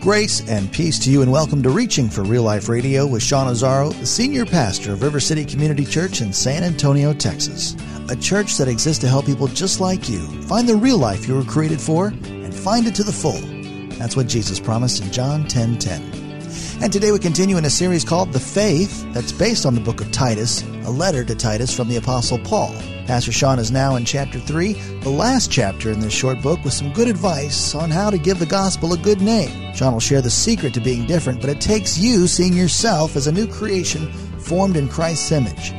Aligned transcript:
Grace 0.00 0.48
and 0.48 0.72
peace 0.72 0.96
to 1.00 1.10
you, 1.10 1.22
and 1.22 1.32
welcome 1.32 1.60
to 1.60 1.70
Reaching 1.70 2.08
for 2.08 2.22
Real 2.22 2.44
Life 2.44 2.68
Radio 2.68 3.04
with 3.04 3.20
Sean 3.20 3.52
Azzaro, 3.52 3.92
the 3.98 4.06
senior 4.06 4.46
pastor 4.46 4.92
of 4.92 5.02
River 5.02 5.18
City 5.18 5.44
Community 5.44 5.84
Church 5.84 6.20
in 6.20 6.32
San 6.32 6.62
Antonio, 6.62 7.12
Texas. 7.12 7.74
A 8.08 8.14
church 8.14 8.56
that 8.58 8.68
exists 8.68 9.00
to 9.00 9.08
help 9.08 9.26
people 9.26 9.48
just 9.48 9.80
like 9.80 10.08
you 10.08 10.20
find 10.42 10.68
the 10.68 10.76
real 10.76 10.98
life 10.98 11.26
you 11.26 11.34
were 11.34 11.42
created 11.42 11.80
for 11.80 12.06
and 12.08 12.54
find 12.54 12.86
it 12.86 12.94
to 12.94 13.02
the 13.02 13.12
full. 13.12 13.40
That's 13.98 14.14
what 14.14 14.28
Jesus 14.28 14.60
promised 14.60 15.02
in 15.02 15.10
John 15.10 15.48
10:10. 15.48 15.78
10, 15.80 16.10
10. 16.10 16.27
And 16.80 16.92
today 16.92 17.10
we 17.10 17.18
continue 17.18 17.56
in 17.56 17.64
a 17.64 17.70
series 17.70 18.04
called 18.04 18.32
The 18.32 18.38
Faith 18.38 19.04
that's 19.12 19.32
based 19.32 19.66
on 19.66 19.74
the 19.74 19.80
book 19.80 20.00
of 20.00 20.12
Titus, 20.12 20.62
a 20.84 20.90
letter 20.90 21.24
to 21.24 21.34
Titus 21.34 21.74
from 21.74 21.88
the 21.88 21.96
apostle 21.96 22.38
Paul. 22.38 22.72
Pastor 23.04 23.32
Sean 23.32 23.58
is 23.58 23.72
now 23.72 23.96
in 23.96 24.04
chapter 24.04 24.38
3, 24.38 24.74
the 25.00 25.10
last 25.10 25.50
chapter 25.50 25.90
in 25.90 25.98
this 25.98 26.12
short 26.12 26.40
book, 26.40 26.62
with 26.62 26.72
some 26.72 26.92
good 26.92 27.08
advice 27.08 27.74
on 27.74 27.90
how 27.90 28.10
to 28.10 28.16
give 28.16 28.38
the 28.38 28.46
gospel 28.46 28.92
a 28.92 28.96
good 28.96 29.20
name. 29.20 29.74
Sean 29.74 29.92
will 29.92 29.98
share 29.98 30.22
the 30.22 30.30
secret 30.30 30.72
to 30.74 30.80
being 30.80 31.04
different, 31.04 31.40
but 31.40 31.50
it 31.50 31.60
takes 31.60 31.98
you 31.98 32.28
seeing 32.28 32.54
yourself 32.54 33.16
as 33.16 33.26
a 33.26 33.32
new 33.32 33.48
creation 33.48 34.12
formed 34.38 34.76
in 34.76 34.88
Christ's 34.88 35.32
image. 35.32 35.72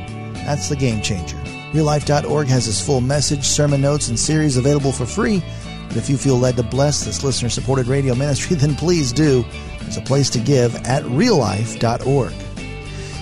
That's 0.44 0.68
the 0.68 0.76
game 0.76 1.00
changer. 1.00 1.38
RealLife.org 1.72 2.46
has 2.48 2.66
his 2.66 2.84
full 2.84 3.00
message, 3.00 3.46
sermon 3.46 3.80
notes, 3.80 4.08
and 4.08 4.18
series 4.18 4.58
available 4.58 4.92
for 4.92 5.06
free. 5.06 5.42
But 5.90 5.96
if 5.96 6.08
you 6.08 6.16
feel 6.16 6.38
led 6.38 6.54
to 6.56 6.62
bless 6.62 7.04
this 7.04 7.24
listener 7.24 7.48
supported 7.48 7.88
radio 7.88 8.14
ministry, 8.14 8.54
then 8.60 8.76
please 8.76 9.12
do. 9.12 9.44
There's 9.80 9.96
a 9.96 10.02
place 10.02 10.30
to 10.30 10.38
give 10.38 10.76
at 10.86 11.02
reallife.org. 11.02 12.32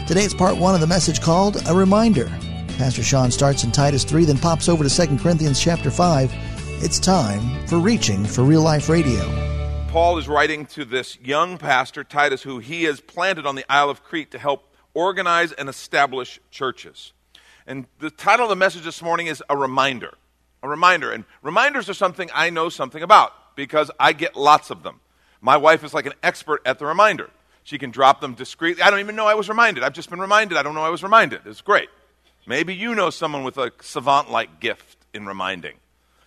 Today 0.07 0.23
it's 0.23 0.35
part 0.35 0.59
one 0.59 0.75
of 0.75 0.83
the 0.83 0.87
message 0.87 1.23
called 1.23 1.63
A 1.67 1.75
Reminder. 1.75 2.27
Pastor 2.77 3.03
Sean 3.03 3.31
starts 3.31 3.65
in 3.65 3.73
Titus 3.73 4.05
3, 4.05 4.27
then 4.27 4.37
pops 4.37 4.69
over 4.69 4.87
to 4.87 5.07
2 5.07 5.17
Corinthians 5.17 5.59
chapter 5.59 5.91
5. 5.91 6.31
It's 6.83 6.99
time 6.99 7.67
for 7.67 7.79
Reaching 7.79 8.27
for 8.27 8.43
Real 8.45 8.63
Life 8.63 8.91
Radio. 8.91 9.25
Paul 9.89 10.19
is 10.19 10.29
writing 10.29 10.67
to 10.67 10.85
this 10.85 11.19
young 11.21 11.57
pastor, 11.57 12.05
Titus, 12.05 12.43
who 12.43 12.59
he 12.59 12.85
has 12.85 13.01
planted 13.01 13.47
on 13.47 13.55
the 13.55 13.65
Isle 13.73 13.89
of 13.89 14.05
Crete 14.05 14.31
to 14.33 14.39
help 14.39 14.71
organize 14.93 15.53
and 15.53 15.71
establish 15.71 16.39
churches. 16.51 17.15
And 17.67 17.87
the 17.99 18.11
title 18.11 18.45
of 18.45 18.51
the 18.51 18.57
message 18.57 18.85
this 18.85 19.01
morning 19.01 19.29
is 19.29 19.43
A 19.49 19.57
Reminder. 19.57 20.15
A 20.63 20.69
reminder. 20.69 21.13
And 21.13 21.25
reminders 21.43 21.89
are 21.89 21.95
something 21.95 22.31
I 22.35 22.51
know 22.51 22.69
something 22.69 23.03
about 23.03 23.33
because 23.57 23.91
I 23.99 24.13
get 24.13 24.37
lots 24.37 24.71
of 24.71 24.83
them. 24.83 25.01
My 25.41 25.57
wife 25.57 25.85
is 25.85 25.95
like 25.95 26.07
an 26.07 26.15
expert 26.23 26.63
at 26.65 26.79
the 26.79 26.87
reminder. 26.87 27.31
She 27.63 27.79
can 27.79 27.91
drop 27.91 28.21
them 28.21 28.35
discreetly. 28.35 28.83
I 28.83 28.91
don't 28.91 29.01
even 29.01 29.15
know 29.15 29.27
I 29.27 29.35
was 29.35 29.49
reminded. 29.49 29.85
I've 29.85 29.93
just 29.93 30.11
been 30.11 30.21
reminded. 30.21 30.57
I 30.57 30.63
don't 30.63 30.75
know 30.75 30.83
I 30.83 30.89
was 30.89 31.03
reminded. 31.03 31.43
It's 31.45 31.61
great. 31.61 31.89
Maybe 32.47 32.75
you 32.75 32.95
know 32.95 33.11
someone 33.11 33.45
with 33.45 33.59
a 33.59 33.73
savant 33.83 34.31
like 34.31 34.59
gift 34.59 34.97
in 35.13 35.27
reminding. 35.27 35.75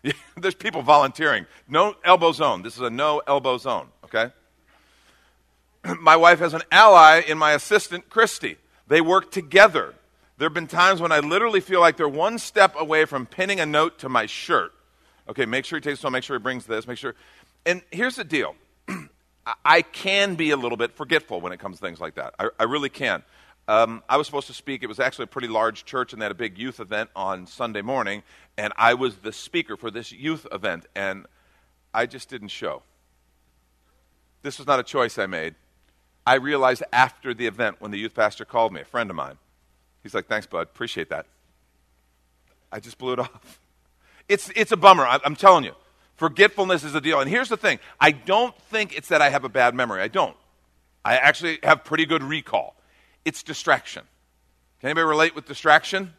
There's 0.38 0.56
people 0.56 0.82
volunteering. 0.82 1.48
No 1.68 1.96
elbow 2.04 2.32
zone. 2.32 2.62
This 2.62 2.76
is 2.76 2.82
a 2.82 2.90
no 2.90 3.22
elbow 3.26 3.58
zone, 3.58 3.88
okay? 4.06 4.32
my 6.00 6.16
wife 6.16 6.40
has 6.40 6.54
an 6.54 6.62
ally 6.72 7.22
in 7.28 7.38
my 7.38 7.54
assistant, 7.54 8.10
Christy. 8.10 8.58
They 8.88 9.02
work 9.02 9.32
together. 9.32 9.96
There 10.42 10.48
have 10.48 10.56
been 10.56 10.66
times 10.66 11.00
when 11.00 11.12
I 11.12 11.20
literally 11.20 11.60
feel 11.60 11.82
like 11.82 11.98
they're 11.98 12.10
one 12.10 12.40
step 12.40 12.74
away 12.76 13.06
from 13.06 13.28
pinning 13.28 13.60
a 13.60 13.66
note 13.68 14.00
to 14.00 14.10
my 14.10 14.26
shirt. 14.26 14.74
Okay, 15.30 15.46
make 15.46 15.66
sure 15.66 15.78
he 15.78 15.82
takes 15.82 16.02
this 16.02 16.12
make 16.12 16.24
sure 16.24 16.36
he 16.36 16.42
brings 16.42 16.66
this, 16.66 16.88
make 16.88 16.98
sure. 16.98 17.14
And 17.64 17.84
here's 17.92 18.16
the 18.16 18.24
deal 18.24 18.56
I 19.64 19.84
can 19.84 20.34
be 20.34 20.50
a 20.50 20.58
little 20.58 20.80
bit 20.80 20.94
forgetful 20.94 21.42
when 21.42 21.54
it 21.54 21.60
comes 21.60 21.78
to 21.78 21.86
things 21.86 22.00
like 22.00 22.16
that. 22.16 22.34
I, 22.40 22.50
I 22.60 22.64
really 22.64 22.90
can. 22.90 23.22
Um, 23.68 24.02
I 24.10 24.18
was 24.18 24.26
supposed 24.26 24.48
to 24.48 24.54
speak. 24.56 24.82
It 24.82 24.88
was 24.88 25.00
actually 25.00 25.26
a 25.26 25.28
pretty 25.28 25.48
large 25.48 25.86
church, 25.86 26.12
and 26.12 26.20
they 26.20 26.26
had 26.26 26.32
a 26.32 26.34
big 26.34 26.58
youth 26.58 26.80
event 26.80 27.12
on 27.16 27.46
Sunday 27.46 27.84
morning, 27.84 28.24
and 28.58 28.74
I 28.78 28.96
was 28.96 29.18
the 29.18 29.32
speaker 29.32 29.78
for 29.78 29.92
this 29.92 30.12
youth 30.12 30.48
event, 30.52 30.88
and 30.96 31.28
I 31.94 32.08
just 32.08 32.30
didn't 32.30 32.48
show. 32.48 32.82
This 34.42 34.58
was 34.58 34.66
not 34.66 34.80
a 34.80 34.84
choice 34.84 35.20
I 35.20 35.28
made. 35.28 35.54
I 36.26 36.38
realized 36.38 36.82
after 36.92 37.32
the 37.36 37.46
event 37.46 37.76
when 37.78 37.92
the 37.92 38.00
youth 38.00 38.16
pastor 38.16 38.44
called 38.44 38.74
me, 38.74 38.82
a 38.82 38.86
friend 38.86 39.12
of 39.12 39.16
mine. 39.16 39.38
He's 40.04 40.14
like, 40.14 40.28
Thanks, 40.28 40.48
bud. 40.48 40.62
Appreciate 40.62 41.10
that. 41.10 41.26
I 42.72 42.80
just 42.80 42.98
blew 42.98 43.14
it 43.14 43.20
off. 43.20 43.60
It's, 44.28 44.52
it's 44.56 44.72
a 44.72 44.78
bummer. 44.78 45.06
I, 45.06 45.20
I'm 45.26 45.36
telling 45.36 45.64
you. 45.64 45.74
Forgetfulness 46.16 46.84
is 46.84 46.94
a 46.94 47.02
deal. 47.02 47.20
And 47.20 47.30
here's 47.30 47.50
the 47.50 47.58
thing 47.58 47.80
I 48.00 48.12
don't 48.12 48.56
think 48.70 48.96
it's 48.96 49.08
that 49.08 49.22
I 49.22 49.30
have 49.30 49.44
a 49.44 49.50
bad 49.50 49.74
memory. 49.74 50.02
I 50.02 50.08
don't. 50.08 50.38
I 51.04 51.18
actually 51.18 51.60
have 51.64 51.84
pretty 51.84 52.06
good 52.06 52.24
recall. 52.24 52.76
It's 53.26 53.44
distraction. 53.44 54.04
Can 54.80 54.90
anybody 54.90 55.06
relate 55.06 55.36
with 55.36 55.46
distraction? 55.46 56.14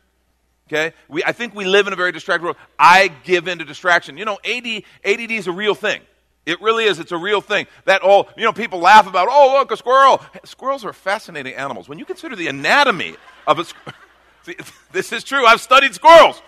Okay? 0.69 0.95
We, 1.09 1.23
I 1.25 1.33
think 1.33 1.55
we 1.55 1.65
live 1.65 1.87
in 1.87 1.93
a 1.93 1.97
very 1.97 2.13
distracted 2.13 2.45
world. 2.45 2.57
I 2.79 3.09
give 3.25 3.47
in 3.47 3.59
to 3.59 3.65
distraction. 3.65 4.17
You 4.17 4.25
know, 4.25 4.39
AD, 4.45 4.83
ADD 5.05 5.31
is 5.31 5.47
a 5.47 5.53
real 5.53 5.75
thing. 5.75 6.01
It 6.45 6.61
really 6.61 6.85
is. 6.85 6.99
It's 6.99 7.13
a 7.13 7.17
real 7.17 7.41
thing. 7.41 7.67
That 7.85 8.03
all, 8.03 8.29
you 8.37 8.45
know, 8.45 8.53
people 8.53 8.81
laugh 8.81 9.07
about, 9.07 9.29
oh, 9.31 9.57
look, 9.59 9.71
a 9.71 9.77
squirrel. 9.77 10.21
Squirrels 10.45 10.85
are 10.85 10.93
fascinating 10.93 11.55
animals. 11.55 11.89
When 11.89 11.99
you 11.99 12.05
consider 12.05 12.35
the 12.35 12.49
anatomy 12.49 13.15
of 13.47 13.59
a 13.59 13.65
squirrel, 13.65 13.97
this 14.93 15.13
is 15.13 15.25
true. 15.25 15.45
I've 15.47 15.61
studied 15.61 15.95
squirrels. 15.95 16.43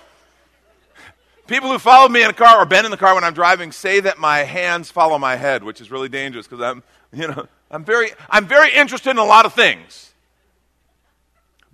People 1.47 1.71
who 1.71 1.79
follow 1.79 2.09
me 2.09 2.23
in 2.23 2.31
a 2.31 2.35
car 2.35 2.61
or 2.61 2.65
been 2.65 2.85
in 2.85 2.91
the 2.91 2.97
car 2.97 3.15
when 3.15 3.23
I'm 3.23 3.35
driving 3.35 3.71
say 3.71 4.01
that 4.01 4.19
my 4.19 4.39
hands 4.39 4.91
follow 4.91 5.19
my 5.19 5.37
head, 5.37 5.63
which 5.63 5.81
is 5.81 5.91
really 5.91 6.09
dangerous 6.09 6.47
because 6.47 6.63
I'm, 6.63 6.83
you 7.13 7.29
know, 7.29 7.47
I'm 7.71 7.85
very, 7.85 8.11
I'm 8.31 8.47
very 8.47 8.73
interested 8.73 9.11
in 9.11 9.19
a 9.19 9.25
lot 9.25 9.45
of 9.45 9.53
things. 9.53 10.14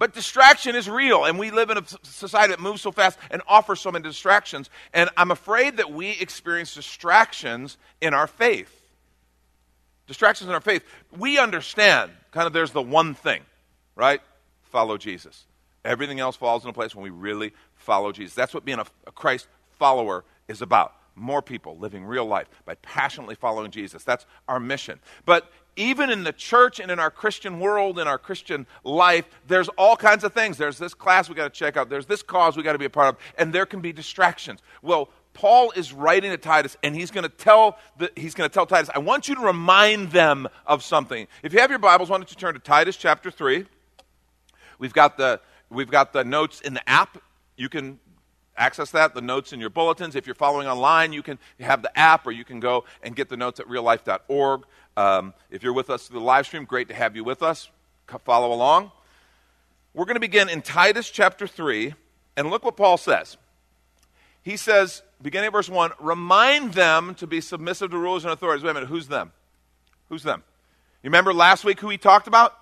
But 0.00 0.14
distraction 0.14 0.74
is 0.76 0.88
real, 0.88 1.26
and 1.26 1.38
we 1.38 1.50
live 1.50 1.68
in 1.68 1.76
a 1.76 1.84
society 2.04 2.52
that 2.52 2.58
moves 2.58 2.80
so 2.80 2.90
fast 2.90 3.18
and 3.30 3.42
offers 3.46 3.80
so 3.80 3.92
many 3.92 4.02
distractions. 4.02 4.70
And 4.94 5.10
I'm 5.14 5.30
afraid 5.30 5.76
that 5.76 5.92
we 5.92 6.12
experience 6.12 6.74
distractions 6.74 7.76
in 8.00 8.14
our 8.14 8.26
faith. 8.26 8.74
Distractions 10.06 10.48
in 10.48 10.54
our 10.54 10.60
faith. 10.62 10.84
We 11.18 11.38
understand, 11.38 12.12
kind 12.30 12.46
of, 12.46 12.54
there's 12.54 12.70
the 12.70 12.80
one 12.80 13.12
thing, 13.12 13.42
right? 13.94 14.22
Follow 14.62 14.96
Jesus. 14.96 15.44
Everything 15.84 16.18
else 16.18 16.34
falls 16.34 16.64
into 16.64 16.72
place 16.72 16.94
when 16.94 17.04
we 17.04 17.10
really 17.10 17.52
follow 17.74 18.10
Jesus. 18.10 18.34
That's 18.34 18.54
what 18.54 18.64
being 18.64 18.78
a, 18.78 18.86
a 19.06 19.12
Christ 19.12 19.48
follower 19.78 20.24
is 20.48 20.62
about. 20.62 20.94
More 21.14 21.42
people 21.42 21.76
living 21.76 22.06
real 22.06 22.24
life 22.24 22.48
by 22.64 22.76
passionately 22.76 23.34
following 23.34 23.70
Jesus. 23.70 24.02
That's 24.02 24.24
our 24.48 24.60
mission. 24.60 24.98
But 25.26 25.50
even 25.76 26.10
in 26.10 26.24
the 26.24 26.32
church 26.32 26.80
and 26.80 26.90
in 26.90 26.98
our 26.98 27.10
Christian 27.10 27.60
world, 27.60 27.98
in 27.98 28.06
our 28.06 28.18
Christian 28.18 28.66
life, 28.84 29.24
there's 29.46 29.68
all 29.70 29.96
kinds 29.96 30.24
of 30.24 30.32
things. 30.32 30.56
There's 30.56 30.78
this 30.78 30.94
class 30.94 31.28
we 31.28 31.34
got 31.34 31.52
to 31.52 31.58
check 31.58 31.76
out, 31.76 31.88
there's 31.88 32.06
this 32.06 32.22
cause 32.22 32.56
we 32.56 32.62
got 32.62 32.72
to 32.72 32.78
be 32.78 32.84
a 32.84 32.90
part 32.90 33.08
of, 33.08 33.20
and 33.38 33.52
there 33.52 33.66
can 33.66 33.80
be 33.80 33.92
distractions. 33.92 34.60
Well, 34.82 35.08
Paul 35.32 35.70
is 35.72 35.92
writing 35.92 36.30
to 36.32 36.36
Titus, 36.36 36.76
and 36.82 36.94
he's 36.94 37.10
going 37.10 37.22
to 37.22 37.30
tell 37.30 37.78
the, 37.98 38.10
he's 38.16 38.34
going 38.34 38.50
to 38.50 38.52
tell 38.52 38.66
Titus, 38.66 38.90
I 38.94 38.98
want 38.98 39.28
you 39.28 39.36
to 39.36 39.40
remind 39.40 40.10
them 40.10 40.48
of 40.66 40.82
something. 40.82 41.26
If 41.42 41.52
you 41.52 41.60
have 41.60 41.70
your 41.70 41.78
Bibles, 41.78 42.10
why 42.10 42.18
don't 42.18 42.30
you 42.30 42.36
turn 42.36 42.54
to 42.54 42.60
Titus 42.60 42.96
chapter 42.96 43.30
three? 43.30 43.66
We've 44.78 44.92
got 44.92 45.16
the 45.16 45.40
we've 45.70 45.90
got 45.90 46.12
the 46.12 46.24
notes 46.24 46.60
in 46.60 46.74
the 46.74 46.88
app. 46.88 47.18
You 47.56 47.68
can 47.68 48.00
access 48.56 48.90
that, 48.90 49.14
the 49.14 49.20
notes 49.20 49.52
in 49.52 49.60
your 49.60 49.70
bulletins. 49.70 50.16
If 50.16 50.26
you're 50.26 50.34
following 50.34 50.66
online, 50.66 51.12
you 51.12 51.22
can 51.22 51.38
have 51.60 51.82
the 51.82 51.96
app, 51.98 52.26
or 52.26 52.32
you 52.32 52.44
can 52.44 52.60
go 52.60 52.84
and 53.02 53.16
get 53.16 53.28
the 53.28 53.36
notes 53.36 53.60
at 53.60 53.66
reallife.org. 53.66 54.64
Um, 55.00 55.32
if 55.50 55.62
you're 55.62 55.72
with 55.72 55.88
us 55.88 56.06
through 56.06 56.18
the 56.18 56.24
live 56.26 56.44
stream, 56.44 56.66
great 56.66 56.88
to 56.88 56.94
have 56.94 57.16
you 57.16 57.24
with 57.24 57.42
us. 57.42 57.70
Follow 58.24 58.52
along. 58.52 58.92
We're 59.94 60.04
going 60.04 60.16
to 60.16 60.20
begin 60.20 60.50
in 60.50 60.60
Titus 60.60 61.08
chapter 61.08 61.46
3, 61.46 61.94
and 62.36 62.50
look 62.50 62.64
what 62.64 62.76
Paul 62.76 62.98
says. 62.98 63.38
He 64.42 64.58
says, 64.58 65.02
beginning 65.22 65.46
at 65.46 65.52
verse 65.52 65.70
1, 65.70 65.92
remind 66.00 66.74
them 66.74 67.14
to 67.14 67.26
be 67.26 67.40
submissive 67.40 67.92
to 67.92 67.98
rulers 67.98 68.24
and 68.24 68.32
authorities. 68.32 68.62
Wait 68.62 68.72
a 68.72 68.74
minute, 68.74 68.90
who's 68.90 69.08
them? 69.08 69.32
Who's 70.10 70.22
them? 70.22 70.42
You 71.02 71.08
remember 71.08 71.32
last 71.32 71.64
week 71.64 71.80
who 71.80 71.88
he 71.88 71.96
talked 71.96 72.26
about? 72.26 72.54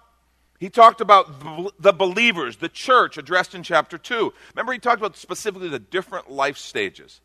He 0.60 0.70
talked 0.70 1.00
about 1.00 1.80
the 1.80 1.92
believers, 1.92 2.58
the 2.58 2.68
church, 2.68 3.18
addressed 3.18 3.56
in 3.56 3.64
chapter 3.64 3.98
2. 3.98 4.32
Remember, 4.54 4.72
he 4.72 4.78
talked 4.78 5.00
about 5.00 5.16
specifically 5.16 5.68
the 5.68 5.80
different 5.80 6.30
life 6.30 6.56
stages 6.56 7.20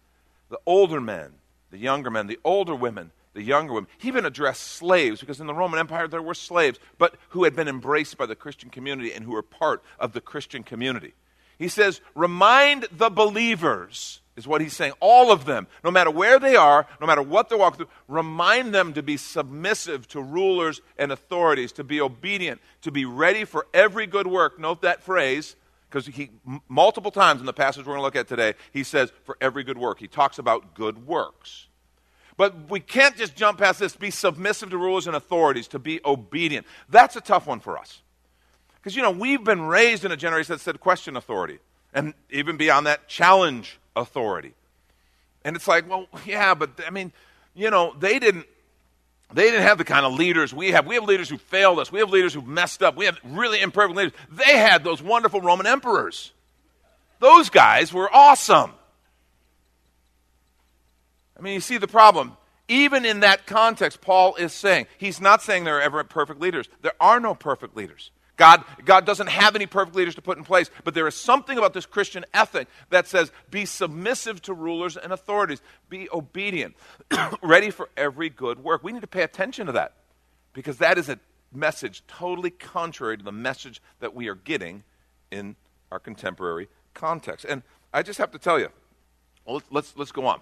the 0.49 0.59
older 0.65 0.99
men, 0.99 1.33
the 1.69 1.77
younger 1.77 2.09
men, 2.09 2.25
the 2.25 2.39
older 2.43 2.73
women, 2.73 3.11
the 3.33 3.41
younger 3.41 3.73
women. 3.73 3.89
He 3.97 4.07
even 4.07 4.25
addressed 4.25 4.63
slaves, 4.63 5.19
because 5.19 5.39
in 5.39 5.47
the 5.47 5.53
Roman 5.53 5.79
Empire 5.79 6.07
there 6.07 6.21
were 6.21 6.33
slaves, 6.33 6.79
but 6.97 7.15
who 7.29 7.43
had 7.43 7.55
been 7.55 7.67
embraced 7.67 8.17
by 8.17 8.25
the 8.25 8.35
Christian 8.35 8.69
community 8.69 9.11
and 9.13 9.25
who 9.25 9.31
were 9.31 9.41
part 9.41 9.83
of 9.99 10.13
the 10.13 10.21
Christian 10.21 10.63
community. 10.63 11.13
He 11.57 11.67
says, 11.67 12.01
Remind 12.15 12.87
the 12.91 13.09
believers 13.09 14.21
is 14.35 14.47
what 14.47 14.61
he's 14.61 14.73
saying. 14.73 14.93
All 14.99 15.31
of 15.31 15.45
them, 15.45 15.67
no 15.83 15.91
matter 15.91 16.09
where 16.09 16.39
they 16.39 16.55
are, 16.55 16.87
no 16.99 17.07
matter 17.07 17.21
what 17.21 17.49
they're 17.49 17.57
walking 17.57 17.77
through, 17.77 17.93
remind 18.07 18.73
them 18.73 18.93
to 18.93 19.03
be 19.03 19.17
submissive 19.17 20.07
to 20.09 20.21
rulers 20.21 20.81
and 20.97 21.11
authorities, 21.11 21.71
to 21.73 21.83
be 21.83 22.01
obedient, 22.01 22.61
to 22.81 22.91
be 22.91 23.05
ready 23.05 23.45
for 23.45 23.67
every 23.73 24.07
good 24.07 24.27
work. 24.27 24.59
Note 24.59 24.81
that 24.81 25.03
phrase, 25.03 25.55
because 25.89 26.07
he 26.07 26.31
multiple 26.67 27.11
times 27.11 27.39
in 27.39 27.45
the 27.45 27.53
passage 27.53 27.85
we're 27.85 27.93
going 27.93 27.99
to 27.99 28.03
look 28.03 28.15
at 28.15 28.27
today, 28.27 28.55
he 28.71 28.83
says 28.83 29.11
for 29.23 29.37
every 29.39 29.63
good 29.63 29.77
work. 29.77 29.99
He 29.99 30.07
talks 30.07 30.39
about 30.39 30.73
good 30.73 31.05
works. 31.05 31.67
But 32.35 32.69
we 32.69 32.79
can't 32.79 33.15
just 33.15 33.35
jump 33.35 33.59
past 33.59 33.79
this. 33.79 33.95
Be 33.95 34.11
submissive 34.11 34.71
to 34.71 34.77
rulers 34.77 35.07
and 35.07 35.15
authorities, 35.15 35.67
to 35.69 35.79
be 35.79 35.99
obedient. 36.03 36.65
That's 36.89 37.15
a 37.15 37.21
tough 37.21 37.47
one 37.47 37.59
for 37.59 37.77
us. 37.77 38.01
Because, 38.75 38.95
you 38.95 39.01
know, 39.01 39.11
we've 39.11 39.43
been 39.43 39.61
raised 39.61 40.03
in 40.03 40.11
a 40.11 40.17
generation 40.17 40.53
that 40.53 40.59
said 40.59 40.79
question 40.79 41.15
authority, 41.15 41.59
and 41.93 42.13
even 42.29 42.57
beyond 42.57 42.87
that, 42.87 43.07
challenge 43.07 43.79
authority. 43.95 44.53
And 45.45 45.55
it's 45.55 45.67
like, 45.67 45.89
well, 45.89 46.07
yeah, 46.25 46.53
but 46.53 46.71
I 46.85 46.89
mean, 46.89 47.11
you 47.53 47.69
know, 47.69 47.95
they 47.99 48.19
didn't 48.19 48.45
they 49.33 49.45
didn't 49.45 49.63
have 49.63 49.77
the 49.77 49.83
kind 49.83 50.05
of 50.05 50.13
leaders 50.13 50.53
we 50.53 50.71
have. 50.71 50.85
We 50.85 50.95
have 50.95 51.05
leaders 51.05 51.27
who 51.29 51.37
failed 51.37 51.79
us. 51.79 51.91
We 51.91 51.99
have 51.99 52.09
leaders 52.09 52.33
who 52.33 52.41
messed 52.41 52.83
up. 52.83 52.95
We 52.95 53.05
have 53.05 53.17
really 53.23 53.61
imperfect 53.61 53.97
leaders. 53.97 54.13
They 54.31 54.57
had 54.57 54.83
those 54.83 55.01
wonderful 55.01 55.41
Roman 55.41 55.65
emperors. 55.65 56.31
Those 57.19 57.49
guys 57.49 57.91
were 57.91 58.13
awesome. 58.13 58.71
I 61.43 61.45
mean, 61.45 61.55
you 61.55 61.59
see 61.59 61.77
the 61.77 61.89
problem. 61.89 62.37
Even 62.69 63.03
in 63.03 63.19
that 63.19 63.45
context, 63.45 63.99
Paul 63.99 64.35
is 64.35 64.53
saying, 64.53 64.87
he's 64.97 65.19
not 65.19 65.41
saying 65.41 65.65
there 65.65 65.77
are 65.77 65.81
ever 65.81 66.01
perfect 66.05 66.39
leaders. 66.39 66.69
There 66.81 66.93
are 67.01 67.19
no 67.19 67.35
perfect 67.35 67.75
leaders. 67.75 68.11
God, 68.37 68.63
God 68.85 69.05
doesn't 69.05 69.27
have 69.27 69.53
any 69.53 69.65
perfect 69.65 69.97
leaders 69.97 70.15
to 70.15 70.21
put 70.21 70.37
in 70.37 70.45
place, 70.45 70.71
but 70.85 70.93
there 70.93 71.05
is 71.05 71.15
something 71.15 71.57
about 71.57 71.73
this 71.73 71.85
Christian 71.85 72.23
ethic 72.33 72.69
that 72.91 73.07
says 73.07 73.29
be 73.51 73.65
submissive 73.65 74.41
to 74.43 74.53
rulers 74.53 74.95
and 74.95 75.11
authorities, 75.11 75.61
be 75.89 76.07
obedient, 76.13 76.75
ready 77.43 77.71
for 77.71 77.89
every 77.97 78.29
good 78.29 78.63
work. 78.63 78.81
We 78.81 78.93
need 78.93 79.01
to 79.01 79.07
pay 79.07 79.23
attention 79.23 79.65
to 79.65 79.73
that 79.73 79.95
because 80.53 80.77
that 80.77 80.97
is 80.97 81.09
a 81.09 81.19
message 81.53 82.03
totally 82.07 82.51
contrary 82.51 83.17
to 83.17 83.23
the 83.23 83.33
message 83.33 83.81
that 83.99 84.15
we 84.15 84.29
are 84.29 84.35
getting 84.35 84.83
in 85.29 85.57
our 85.91 85.99
contemporary 85.99 86.69
context. 86.93 87.43
And 87.43 87.63
I 87.93 88.01
just 88.01 88.17
have 88.19 88.31
to 88.31 88.39
tell 88.39 88.57
you, 88.57 88.69
let's, 89.45 89.65
let's, 89.69 89.97
let's 89.97 90.13
go 90.13 90.25
on. 90.25 90.39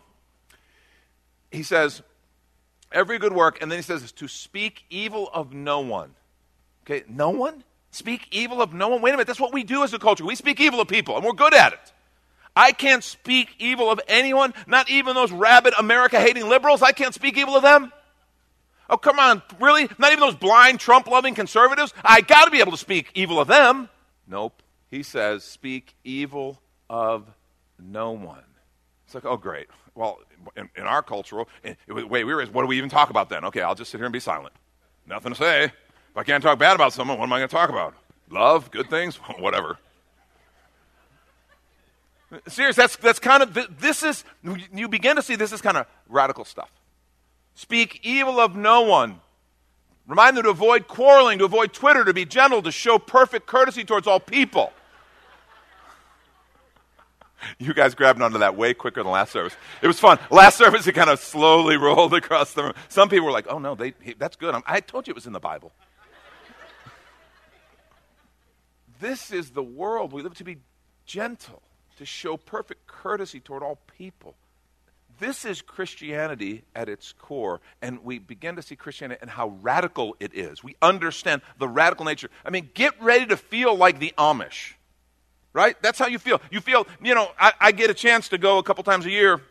He 1.51 1.63
says, 1.63 2.01
every 2.92 3.19
good 3.19 3.33
work, 3.33 3.62
and 3.62 3.69
then 3.69 3.77
he 3.77 3.83
says, 3.83 4.12
to 4.13 4.27
speak 4.27 4.86
evil 4.89 5.30
of 5.33 5.53
no 5.53 5.81
one. 5.81 6.15
Okay, 6.83 7.03
no 7.07 7.30
one? 7.30 7.63
Speak 7.92 8.27
evil 8.31 8.62
of 8.62 8.74
no 8.74 8.88
one. 8.88 9.01
Wait 9.01 9.12
a 9.12 9.13
minute, 9.13 9.27
that's 9.27 9.39
what 9.39 9.53
we 9.53 9.63
do 9.63 9.83
as 9.83 9.94
a 9.94 10.00
culture. 10.00 10.25
We 10.25 10.36
speak 10.36 10.59
evil 10.59 10.80
of 10.80 10.88
people, 10.88 11.15
and 11.15 11.25
we're 11.25 11.33
good 11.33 11.53
at 11.53 11.74
it. 11.74 11.94
I 12.56 12.71
can't 12.71 13.03
speak 13.03 13.56
evil 13.59 13.89
of 13.89 14.00
anyone, 14.07 14.53
not 14.68 14.89
even 14.89 15.15
those 15.15 15.31
rabid 15.31 15.74
America 15.77 16.19
hating 16.19 16.48
liberals. 16.48 16.81
I 16.81 16.92
can't 16.92 17.13
speak 17.13 17.38
evil 17.38 17.56
of 17.56 17.63
them. 17.63 17.92
Oh, 18.89 18.97
come 18.97 19.19
on, 19.19 19.42
really? 19.59 19.88
Not 19.97 20.12
even 20.12 20.19
those 20.19 20.36
blind 20.36 20.81
Trump 20.81 21.07
loving 21.07 21.33
conservatives? 21.33 21.94
I 22.04 22.19
got 22.19 22.45
to 22.45 22.51
be 22.51 22.59
able 22.59 22.74
to 22.74 22.77
speak 22.77 23.09
evil 23.13 23.39
of 23.39 23.47
them. 23.47 23.88
Nope. 24.27 24.62
He 24.89 25.04
says, 25.04 25.45
speak 25.45 25.95
evil 26.04 26.62
of 26.89 27.25
no 27.80 28.12
one. 28.12 28.44
It's 29.06 29.15
like, 29.15 29.25
oh, 29.25 29.38
great. 29.38 29.68
Well, 29.96 30.20
in, 30.56 30.70
in 30.76 30.84
our 30.84 31.04
cultural, 31.04 31.50
wait, 31.88 32.10
we 32.10 32.24
were, 32.24 32.46
what 32.46 32.62
do 32.62 32.68
we 32.68 32.78
even 32.78 32.90
talk 32.90 33.10
about 33.10 33.30
then? 33.30 33.46
Okay, 33.46 33.62
I'll 33.62 33.76
just 33.76 33.92
sit 33.92 33.98
here 33.98 34.06
and 34.06 34.14
be 34.14 34.20
silent. 34.20 34.54
Nothing 35.06 35.34
to 35.34 35.38
say. 35.38 35.66
If 35.66 36.18
I 36.18 36.24
can't 36.24 36.44
talk 36.44 36.60
bad 36.60 36.76
about 36.76 36.94
someone, 36.94 37.18
what 37.18 37.26
am 37.26 37.34
I 37.34 37.40
going 37.40 37.50
to 37.50 37.56
talk 37.56 37.70
about? 37.70 37.94
Love, 38.30 38.72
good 38.72 38.90
things, 38.90 39.16
whatever. 39.40 39.78
Serious, 42.48 42.78
that's, 42.78 42.96
that's 42.96 43.20
kind 43.20 43.44
of, 43.44 43.58
this 43.80 44.04
is, 44.04 44.24
you 44.74 44.88
begin 44.88 45.18
to 45.18 45.22
see 45.22 45.36
this 45.36 45.52
is 45.52 45.62
kind 45.62 45.76
of 45.76 45.86
radical 46.08 46.46
stuff. 46.46 46.72
Speak 47.56 48.00
evil 48.04 48.40
of 48.40 48.56
no 48.56 48.82
one. 48.82 49.20
Remind 50.08 50.38
them 50.38 50.44
to 50.44 50.50
avoid 50.50 50.88
quarreling, 50.88 51.40
to 51.40 51.46
avoid 51.46 51.74
Twitter, 51.74 52.06
to 52.06 52.14
be 52.14 52.26
gentle, 52.26 52.62
to 52.62 52.72
show 52.72 52.98
perfect 52.98 53.46
courtesy 53.46 53.84
towards 53.84 54.08
all 54.08 54.20
people. 54.20 54.72
You 57.60 57.74
guys 57.74 57.96
grabbed 57.96 58.22
onto 58.22 58.40
that 58.40 58.56
way 58.56 58.74
quicker 58.74 59.04
than 59.04 59.12
last 59.12 59.32
service. 59.32 59.56
It 59.82 59.88
was 59.88 60.00
fun. 60.00 60.20
Last 60.30 60.58
service, 60.58 60.88
it 60.88 60.94
kind 60.94 61.10
of 61.10 61.20
slowly 61.20 61.78
rolled 61.88 62.14
across 62.14 62.54
the 62.54 62.64
room. 62.64 62.74
Some 62.90 63.10
people 63.10 63.26
were 63.26 63.32
like, 63.32 63.48
oh 63.50 63.60
no, 63.60 63.76
they, 63.76 63.94
that's 64.18 64.36
good. 64.36 64.56
I'm, 64.56 64.64
I 64.66 64.80
told 64.80 65.08
you 65.08 65.12
it 65.12 65.16
was 65.16 65.28
in 65.28 65.34
the 65.34 65.40
Bible. 65.40 65.72
This 69.00 69.32
is 69.32 69.50
the 69.50 69.64
world 69.64 70.14
we 70.14 70.22
live 70.22 70.36
to 70.36 70.44
be 70.44 70.58
gentle, 71.08 71.64
to 71.98 72.06
show 72.06 72.38
perfect 72.38 72.86
courtesy 72.86 73.40
toward 73.40 73.64
all 73.64 73.80
people. 73.98 74.36
This 75.22 75.46
is 75.46 75.62
Christianity 75.62 76.64
at 76.76 76.90
its 76.90 77.14
core, 77.14 77.62
and 77.82 78.04
we 78.04 78.18
begin 78.18 78.56
to 78.56 78.62
see 78.64 78.76
Christianity 78.76 79.20
and 79.22 79.30
how 79.30 79.50
radical 79.62 80.16
it 80.20 80.34
is. 80.34 80.64
We 80.64 80.76
understand 80.82 81.44
the 81.60 81.68
radical 81.68 82.06
nature. 82.06 82.30
I 82.44 82.50
mean, 82.50 82.72
get 82.74 83.00
ready 83.00 83.28
to 83.28 83.38
feel 83.38 83.76
like 83.76 84.00
the 84.00 84.14
Amish, 84.18 84.74
right? 85.53 85.75
That's 85.81 86.00
how 86.00 86.07
you 86.07 86.19
feel. 86.19 86.42
You 86.51 86.62
feel, 86.62 86.88
you 87.01 87.15
know, 87.15 87.31
I, 87.39 87.53
I 87.59 87.71
get 87.71 87.89
a 87.89 87.94
chance 87.94 88.30
to 88.30 88.38
go 88.38 88.57
a 88.57 88.63
couple 88.63 88.83
times 88.83 89.06
a 89.06 89.12
year, 89.12 89.42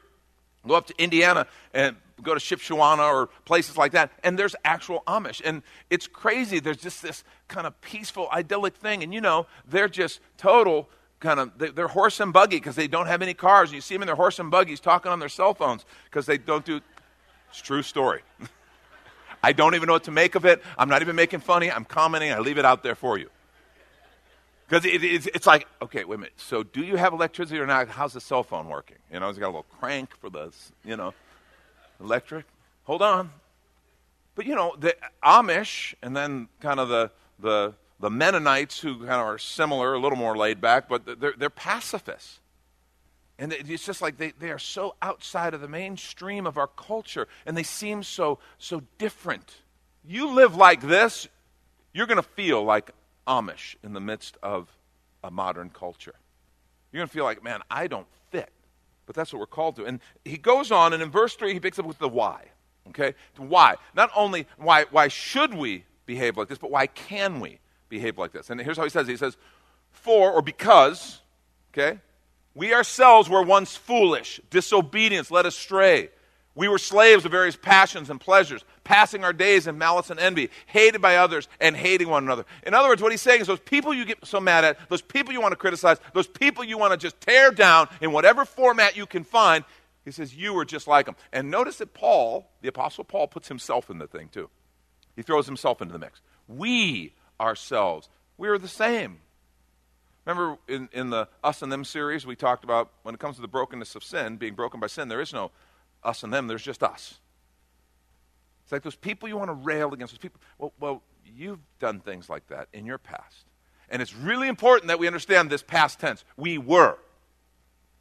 go 0.66 0.74
up 0.74 0.86
to 0.86 0.94
Indiana 1.02 1.46
and 1.74 1.96
go 2.22 2.34
to 2.34 2.40
Shipshewana 2.40 3.12
or 3.12 3.28
places 3.44 3.76
like 3.76 3.92
that, 3.92 4.10
and 4.22 4.38
there's 4.38 4.54
actual 4.64 5.02
Amish. 5.06 5.40
And 5.44 5.62
it's 5.88 6.06
crazy. 6.06 6.60
There's 6.60 6.76
just 6.76 7.02
this 7.02 7.24
kind 7.48 7.66
of 7.66 7.80
peaceful, 7.80 8.28
idyllic 8.32 8.76
thing. 8.76 9.02
And 9.02 9.12
you 9.14 9.20
know, 9.20 9.46
they're 9.66 9.88
just 9.88 10.20
total 10.36 10.88
kind 11.20 11.38
of, 11.38 11.52
they're 11.58 11.88
horse 11.88 12.18
and 12.20 12.32
buggy 12.32 12.56
because 12.56 12.76
they 12.76 12.88
don't 12.88 13.06
have 13.06 13.22
any 13.22 13.34
cars. 13.34 13.70
And 13.70 13.74
you 13.76 13.80
see 13.80 13.94
them 13.94 14.02
in 14.02 14.06
their 14.06 14.16
horse 14.16 14.38
and 14.38 14.50
buggies 14.50 14.80
talking 14.80 15.12
on 15.12 15.18
their 15.18 15.28
cell 15.28 15.54
phones 15.54 15.84
because 16.04 16.26
they 16.26 16.38
don't 16.38 16.64
do, 16.64 16.80
it's 17.50 17.60
true 17.60 17.82
story. 17.82 18.22
I 19.42 19.52
don't 19.52 19.74
even 19.74 19.86
know 19.86 19.94
what 19.94 20.04
to 20.04 20.10
make 20.10 20.34
of 20.34 20.44
it. 20.44 20.62
I'm 20.76 20.88
not 20.88 21.02
even 21.02 21.16
making 21.16 21.40
funny. 21.40 21.70
I'm 21.70 21.84
commenting. 21.84 22.32
I 22.32 22.38
leave 22.40 22.58
it 22.58 22.64
out 22.64 22.82
there 22.82 22.94
for 22.94 23.18
you. 23.18 23.30
Because 24.70 24.84
it, 24.84 25.02
it's, 25.02 25.48
like, 25.48 25.66
okay, 25.82 26.04
wait 26.04 26.14
a 26.14 26.18
minute. 26.18 26.34
So, 26.36 26.62
do 26.62 26.82
you 26.82 26.94
have 26.94 27.12
electricity 27.12 27.58
or 27.58 27.66
not? 27.66 27.88
How's 27.88 28.12
the 28.12 28.20
cell 28.20 28.44
phone 28.44 28.68
working? 28.68 28.98
You 29.12 29.18
know, 29.18 29.28
it's 29.28 29.36
got 29.36 29.46
a 29.46 29.48
little 29.48 29.66
crank 29.80 30.16
for 30.20 30.30
the, 30.30 30.52
you 30.84 30.96
know 30.96 31.12
electric. 32.00 32.46
Hold 32.84 33.02
on. 33.02 33.30
But 34.36 34.46
you 34.46 34.54
know, 34.54 34.76
the 34.78 34.96
Amish 35.24 35.94
and 36.02 36.16
then 36.16 36.46
kind 36.60 36.78
of 36.78 36.88
the, 36.88 37.10
the, 37.40 37.74
the 37.98 38.10
Mennonites 38.10 38.78
who 38.78 38.98
kind 38.98 39.10
of 39.10 39.26
are 39.26 39.38
similar, 39.38 39.94
a 39.94 39.98
little 39.98 40.16
more 40.16 40.36
laid 40.36 40.60
back, 40.60 40.88
but 40.88 41.20
they're, 41.20 41.34
they're 41.36 41.50
pacifists. 41.50 42.38
And 43.40 43.52
it's 43.52 43.84
just 43.84 44.00
like 44.00 44.18
they, 44.18 44.34
they 44.38 44.50
are 44.50 44.58
so 44.58 44.94
outside 45.02 45.52
of 45.52 45.60
the 45.60 45.68
mainstream 45.68 46.46
of 46.46 46.56
our 46.56 46.68
culture, 46.68 47.26
and 47.44 47.56
they 47.56 47.64
seem 47.64 48.04
so, 48.04 48.38
so 48.58 48.82
different. 48.98 49.56
You 50.06 50.32
live 50.32 50.54
like 50.54 50.82
this, 50.82 51.26
you're 51.92 52.06
going 52.06 52.16
to 52.16 52.22
feel 52.22 52.62
like 52.62 52.92
Amish 53.30 53.76
in 53.82 53.94
the 53.94 54.00
midst 54.00 54.36
of 54.42 54.68
a 55.24 55.30
modern 55.30 55.70
culture. 55.70 56.14
You're 56.92 57.00
going 57.00 57.08
to 57.08 57.14
feel 57.14 57.24
like, 57.24 57.42
man, 57.42 57.60
I 57.70 57.86
don't 57.86 58.06
fit 58.30 58.50
but 59.10 59.16
that's 59.16 59.32
what 59.32 59.40
we're 59.40 59.46
called 59.46 59.74
to. 59.74 59.84
And 59.84 59.98
he 60.24 60.36
goes 60.36 60.70
on, 60.70 60.92
and 60.92 61.02
in 61.02 61.10
verse 61.10 61.34
3, 61.34 61.52
he 61.52 61.58
picks 61.58 61.80
up 61.80 61.84
with 61.84 61.98
the 61.98 62.08
why. 62.08 62.44
Okay? 62.90 63.16
Why? 63.38 63.74
Not 63.92 64.08
only 64.14 64.46
why, 64.56 64.84
why 64.92 65.08
should 65.08 65.52
we 65.52 65.82
behave 66.06 66.36
like 66.36 66.46
this, 66.46 66.58
but 66.58 66.70
why 66.70 66.86
can 66.86 67.40
we 67.40 67.58
behave 67.88 68.18
like 68.18 68.30
this? 68.30 68.50
And 68.50 68.60
here's 68.60 68.76
how 68.76 68.84
he 68.84 68.88
says 68.88 69.08
it. 69.08 69.10
He 69.10 69.16
says, 69.16 69.36
For 69.90 70.30
or 70.30 70.42
because, 70.42 71.22
okay, 71.74 71.98
we 72.54 72.72
ourselves 72.72 73.28
were 73.28 73.42
once 73.42 73.74
foolish, 73.74 74.40
disobedience 74.48 75.32
led 75.32 75.44
astray. 75.44 76.10
We 76.60 76.68
were 76.68 76.76
slaves 76.76 77.24
of 77.24 77.30
various 77.30 77.56
passions 77.56 78.10
and 78.10 78.20
pleasures, 78.20 78.66
passing 78.84 79.24
our 79.24 79.32
days 79.32 79.66
in 79.66 79.78
malice 79.78 80.10
and 80.10 80.20
envy, 80.20 80.50
hated 80.66 81.00
by 81.00 81.16
others 81.16 81.48
and 81.58 81.74
hating 81.74 82.10
one 82.10 82.22
another. 82.22 82.44
In 82.66 82.74
other 82.74 82.90
words, 82.90 83.00
what 83.00 83.12
he's 83.12 83.22
saying 83.22 83.40
is 83.40 83.46
those 83.46 83.60
people 83.60 83.94
you 83.94 84.04
get 84.04 84.26
so 84.26 84.40
mad 84.40 84.66
at, 84.66 84.90
those 84.90 85.00
people 85.00 85.32
you 85.32 85.40
want 85.40 85.52
to 85.52 85.56
criticize, 85.56 85.96
those 86.12 86.26
people 86.26 86.62
you 86.62 86.76
want 86.76 86.92
to 86.92 86.98
just 86.98 87.18
tear 87.18 87.50
down 87.50 87.88
in 88.02 88.12
whatever 88.12 88.44
format 88.44 88.94
you 88.94 89.06
can 89.06 89.24
find, 89.24 89.64
he 90.04 90.10
says, 90.10 90.36
you 90.36 90.52
were 90.52 90.66
just 90.66 90.86
like 90.86 91.06
them. 91.06 91.16
And 91.32 91.50
notice 91.50 91.78
that 91.78 91.94
Paul, 91.94 92.50
the 92.60 92.68
Apostle 92.68 93.04
Paul, 93.04 93.26
puts 93.26 93.48
himself 93.48 93.88
in 93.88 93.96
the 93.96 94.06
thing 94.06 94.28
too. 94.28 94.50
He 95.16 95.22
throws 95.22 95.46
himself 95.46 95.80
into 95.80 95.94
the 95.94 95.98
mix. 95.98 96.20
We 96.46 97.14
ourselves, 97.40 98.10
we 98.36 98.48
are 98.48 98.58
the 98.58 98.68
same. 98.68 99.20
Remember 100.26 100.58
in, 100.68 100.90
in 100.92 101.08
the 101.08 101.26
Us 101.42 101.62
and 101.62 101.72
Them 101.72 101.86
series, 101.86 102.26
we 102.26 102.36
talked 102.36 102.64
about 102.64 102.90
when 103.02 103.14
it 103.14 103.18
comes 103.18 103.36
to 103.36 103.40
the 103.40 103.48
brokenness 103.48 103.94
of 103.94 104.04
sin, 104.04 104.36
being 104.36 104.52
broken 104.52 104.78
by 104.78 104.88
sin, 104.88 105.08
there 105.08 105.22
is 105.22 105.32
no 105.32 105.52
us 106.02 106.22
and 106.22 106.32
them, 106.32 106.46
there's 106.46 106.62
just 106.62 106.82
us. 106.82 107.18
It's 108.64 108.72
like 108.72 108.82
those 108.82 108.96
people 108.96 109.28
you 109.28 109.36
want 109.36 109.48
to 109.48 109.54
rail 109.54 109.92
against, 109.92 110.14
those 110.14 110.18
people. 110.18 110.40
Well, 110.58 110.72
well, 110.78 111.02
you've 111.26 111.58
done 111.78 112.00
things 112.00 112.28
like 112.28 112.46
that 112.48 112.68
in 112.72 112.86
your 112.86 112.98
past. 112.98 113.46
And 113.88 114.00
it's 114.00 114.14
really 114.14 114.48
important 114.48 114.88
that 114.88 114.98
we 114.98 115.06
understand 115.06 115.50
this 115.50 115.62
past 115.62 115.98
tense. 115.98 116.24
We 116.36 116.58
were. 116.58 116.96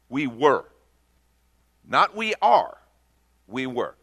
We 0.08 0.26
were. 0.26 0.64
Not 1.86 2.16
we 2.16 2.34
are. 2.40 2.78
We 3.48 3.66
were. 3.66 3.96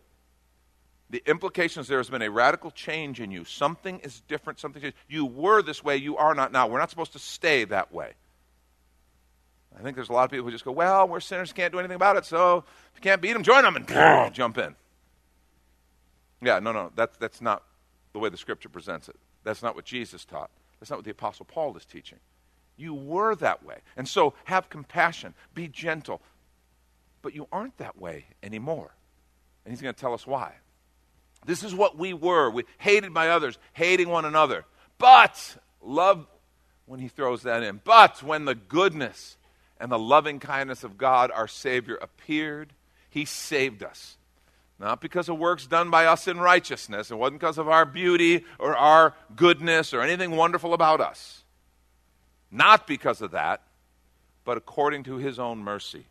The 1.10 1.24
implications 1.26 1.88
there 1.88 2.00
has 2.00 2.10
been 2.10 2.22
a 2.22 2.30
radical 2.30 2.70
change 2.70 3.22
in 3.22 3.32
you. 3.32 3.46
Something 3.46 4.00
is 4.00 4.22
different, 4.28 4.60
something 4.60 4.82
changed. 4.82 4.98
You 5.08 5.26
were 5.26 5.62
this 5.62 5.82
way, 5.82 5.96
you 5.96 6.18
are 6.18 6.36
not 6.36 6.52
now. 6.52 6.68
We're 6.68 6.80
not 6.80 6.90
supposed 6.90 7.14
to 7.14 7.20
stay 7.20 7.64
that 7.64 7.94
way. 7.94 8.14
I 9.78 9.84
think 9.84 9.96
there's 9.96 10.10
a 10.10 10.14
lot 10.14 10.26
of 10.26 10.32
people 10.32 10.46
who 10.46 10.52
just 10.52 10.66
go, 10.66 10.72
well, 10.72 11.08
we're 11.08 11.20
sinners, 11.20 11.54
can't 11.54 11.72
do 11.72 11.80
anything 11.80 11.96
about 11.96 12.18
it, 12.18 12.26
so 12.26 12.58
if 12.58 12.96
you 12.96 13.02
can't 13.02 13.22
beat 13.22 13.34
them, 13.34 13.44
join 13.44 13.64
them 13.64 13.76
and 13.76 13.88
jump 14.34 14.58
in. 14.58 14.76
Yeah, 16.42 16.60
no, 16.60 16.72
no, 16.72 16.92
that's, 16.96 17.16
that's 17.18 17.42
not 17.42 17.64
the 18.14 18.20
way 18.20 18.30
the 18.30 18.38
scripture 18.38 18.70
presents 18.70 19.08
it. 19.10 19.16
That's 19.44 19.62
not 19.62 19.76
what 19.76 19.86
Jesus 19.86 20.26
taught. 20.26 20.50
That's 20.80 20.90
not 20.90 20.98
what 20.98 21.06
the 21.06 21.12
Apostle 21.12 21.46
Paul 21.46 21.76
is 21.78 21.86
teaching. 21.86 22.20
You 22.76 22.94
were 22.94 23.36
that 23.36 23.64
way. 23.66 23.78
And 23.96 24.08
so 24.08 24.34
have 24.46 24.70
compassion, 24.70 25.34
be 25.54 25.68
gentle. 25.68 26.22
But 27.22 27.34
you 27.34 27.48
aren't 27.52 27.78
that 27.78 28.00
way 28.00 28.26
anymore. 28.44 28.92
And 29.66 29.72
he's 29.72 29.82
going 29.82 29.94
to 29.94 30.00
tell 30.00 30.14
us 30.14 30.26
why. 30.28 30.54
This 31.46 31.64
is 31.64 31.74
what 31.74 31.98
we 31.98 32.14
were. 32.14 32.50
We 32.50 32.64
hated 32.78 33.14
by 33.14 33.30
others, 33.30 33.58
hating 33.74 34.10
one 34.10 34.26
another. 34.26 34.66
But 34.98 35.58
love 35.82 36.28
when 36.86 37.00
he 37.00 37.08
throws 37.08 37.44
that 37.44 37.64
in. 37.64 37.82
But 37.84 38.22
when 38.22 38.46
the 38.46 38.56
goodness 38.56 39.38
and 39.80 39.92
the 39.92 40.00
loving 40.00 40.40
kindness 40.40 40.84
of 40.84 40.98
God, 40.98 41.32
our 41.32 41.48
Savior, 41.48 41.96
appeared, 41.96 42.74
he 43.10 43.26
saved 43.26 43.84
us. 43.84 44.18
Not 44.80 45.02
because 45.02 45.28
of 45.28 45.40
works 45.40 45.66
done 45.66 45.90
by 45.90 46.06
us 46.06 46.28
in 46.28 46.40
righteousness. 46.40 47.10
It 47.10 47.16
wasn't 47.16 47.40
because 47.40 47.58
of 47.58 47.68
our 47.68 47.86
beauty 47.86 48.46
or 48.60 48.76
our 48.76 49.16
goodness 49.36 49.94
or 49.94 50.02
anything 50.02 50.32
wonderful 50.32 50.74
about 50.74 51.02
us. 51.02 51.44
Not 52.52 52.86
because 52.86 53.22
of 53.22 53.32
that, 53.32 53.64
but 54.46 54.58
according 54.58 55.04
to 55.04 55.18
his 55.18 55.40
own 55.40 55.58
mercy, 55.60 56.06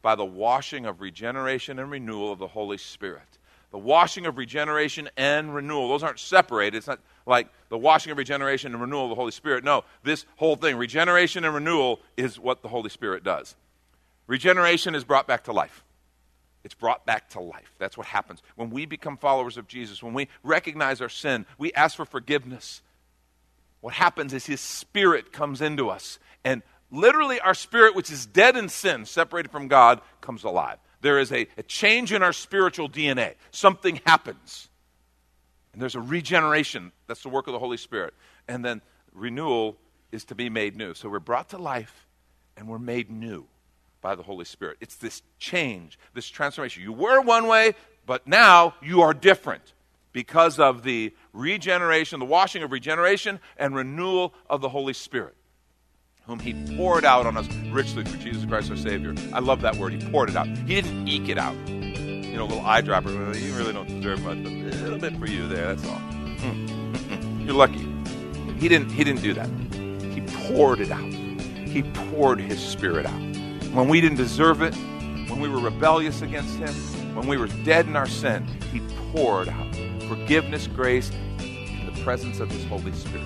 by 0.00 0.14
the 0.14 0.24
washing 0.24 0.86
of 0.86 1.00
regeneration 1.00 1.78
and 1.78 1.90
renewal 1.90 2.32
of 2.32 2.38
the 2.38 2.46
Holy 2.46 2.78
Spirit. 2.78 3.22
The 3.72 3.78
washing 3.78 4.26
of 4.26 4.38
regeneration 4.38 5.10
and 5.16 5.52
renewal, 5.54 5.88
those 5.88 6.04
aren't 6.04 6.20
separated. 6.20 6.76
It's 6.76 6.86
not 6.86 7.00
like 7.26 7.48
the 7.68 7.78
washing 7.78 8.12
of 8.12 8.18
regeneration 8.18 8.72
and 8.72 8.80
renewal 8.80 9.04
of 9.04 9.10
the 9.10 9.14
Holy 9.14 9.32
Spirit. 9.32 9.64
No, 9.64 9.84
this 10.02 10.26
whole 10.36 10.56
thing, 10.56 10.76
regeneration 10.76 11.44
and 11.44 11.54
renewal, 11.54 12.00
is 12.16 12.38
what 12.38 12.62
the 12.62 12.68
Holy 12.68 12.90
Spirit 12.90 13.24
does. 13.24 13.54
Regeneration 14.26 14.94
is 14.94 15.04
brought 15.04 15.26
back 15.26 15.44
to 15.44 15.52
life. 15.52 15.84
It's 16.64 16.74
brought 16.74 17.04
back 17.04 17.28
to 17.30 17.40
life. 17.40 17.74
That's 17.78 17.96
what 17.96 18.06
happens. 18.06 18.42
When 18.56 18.70
we 18.70 18.86
become 18.86 19.18
followers 19.18 19.58
of 19.58 19.68
Jesus, 19.68 20.02
when 20.02 20.14
we 20.14 20.28
recognize 20.42 21.00
our 21.02 21.10
sin, 21.10 21.44
we 21.58 21.72
ask 21.74 21.96
for 21.96 22.06
forgiveness. 22.06 22.80
What 23.82 23.92
happens 23.92 24.32
is 24.32 24.46
His 24.46 24.62
Spirit 24.62 25.30
comes 25.30 25.60
into 25.60 25.90
us. 25.90 26.18
And 26.42 26.62
literally, 26.90 27.38
our 27.40 27.52
spirit, 27.52 27.94
which 27.94 28.10
is 28.10 28.24
dead 28.24 28.56
in 28.56 28.70
sin, 28.70 29.04
separated 29.04 29.50
from 29.50 29.68
God, 29.68 30.00
comes 30.22 30.42
alive. 30.42 30.78
There 31.02 31.18
is 31.18 31.30
a, 31.32 31.46
a 31.58 31.62
change 31.62 32.14
in 32.14 32.22
our 32.22 32.32
spiritual 32.32 32.88
DNA. 32.88 33.34
Something 33.50 34.00
happens. 34.06 34.70
And 35.74 35.82
there's 35.82 35.96
a 35.96 36.00
regeneration. 36.00 36.92
That's 37.08 37.22
the 37.22 37.28
work 37.28 37.48
of 37.48 37.52
the 37.52 37.58
Holy 37.58 37.76
Spirit. 37.76 38.14
And 38.48 38.64
then 38.64 38.80
renewal 39.12 39.76
is 40.12 40.24
to 40.26 40.34
be 40.34 40.48
made 40.48 40.76
new. 40.76 40.94
So 40.94 41.08
we're 41.08 41.18
brought 41.18 41.50
to 41.50 41.58
life 41.58 42.06
and 42.56 42.68
we're 42.68 42.78
made 42.78 43.10
new 43.10 43.44
by 44.00 44.14
the 44.14 44.22
Holy 44.22 44.44
Spirit. 44.44 44.76
It's 44.80 44.94
this 44.94 45.22
change, 45.40 45.98
this 46.14 46.28
transformation. 46.28 46.84
You 46.84 46.92
were 46.92 47.20
one 47.20 47.48
way, 47.48 47.74
but 48.06 48.26
now 48.26 48.74
you 48.80 49.02
are 49.02 49.12
different 49.12 49.72
because 50.12 50.60
of 50.60 50.84
the 50.84 51.12
regeneration, 51.32 52.20
the 52.20 52.26
washing 52.26 52.62
of 52.62 52.70
regeneration 52.70 53.40
and 53.56 53.74
renewal 53.74 54.32
of 54.48 54.60
the 54.60 54.68
Holy 54.68 54.92
Spirit, 54.92 55.34
whom 56.26 56.38
He 56.38 56.54
poured 56.76 57.04
out 57.04 57.26
on 57.26 57.36
us 57.36 57.48
richly 57.72 58.04
through 58.04 58.20
Jesus 58.20 58.44
Christ 58.44 58.70
our 58.70 58.76
Savior. 58.76 59.12
I 59.32 59.40
love 59.40 59.62
that 59.62 59.74
word. 59.74 59.92
He 59.92 60.08
poured 60.08 60.30
it 60.30 60.36
out. 60.36 60.46
He 60.46 60.80
didn't 60.80 61.08
eke 61.08 61.28
it 61.28 61.38
out. 61.38 61.56
You 62.34 62.40
know, 62.40 62.46
a 62.46 62.50
little 62.50 62.64
eyedropper. 62.64 63.40
You 63.40 63.54
really 63.54 63.72
don't 63.72 63.86
deserve 63.86 64.24
much, 64.24 64.42
but 64.42 64.50
a 64.50 64.82
little 64.82 64.98
bit 64.98 65.16
for 65.16 65.26
you 65.26 65.46
there. 65.46 65.72
That's 65.72 65.88
all. 65.88 66.00
Mm. 66.00 67.46
You're 67.46 67.54
lucky. 67.54 67.86
He 68.58 68.68
didn't. 68.68 68.90
He 68.90 69.04
didn't 69.04 69.22
do 69.22 69.34
that. 69.34 69.48
He 70.12 70.20
poured 70.48 70.80
it 70.80 70.90
out. 70.90 71.12
He 71.12 71.84
poured 72.10 72.40
His 72.40 72.58
Spirit 72.58 73.06
out 73.06 73.20
when 73.72 73.88
we 73.88 74.00
didn't 74.00 74.18
deserve 74.18 74.62
it, 74.62 74.74
when 75.28 75.38
we 75.38 75.48
were 75.48 75.60
rebellious 75.60 76.22
against 76.22 76.56
Him, 76.56 76.74
when 77.14 77.28
we 77.28 77.36
were 77.36 77.46
dead 77.64 77.86
in 77.86 77.94
our 77.94 78.08
sin, 78.08 78.44
He 78.72 78.80
poured 79.12 79.48
out 79.48 79.76
forgiveness, 80.08 80.66
grace, 80.66 81.12
in 81.38 81.86
the 81.86 82.02
presence 82.02 82.40
of 82.40 82.50
His 82.50 82.64
Holy 82.64 82.90
Spirit. 82.92 83.22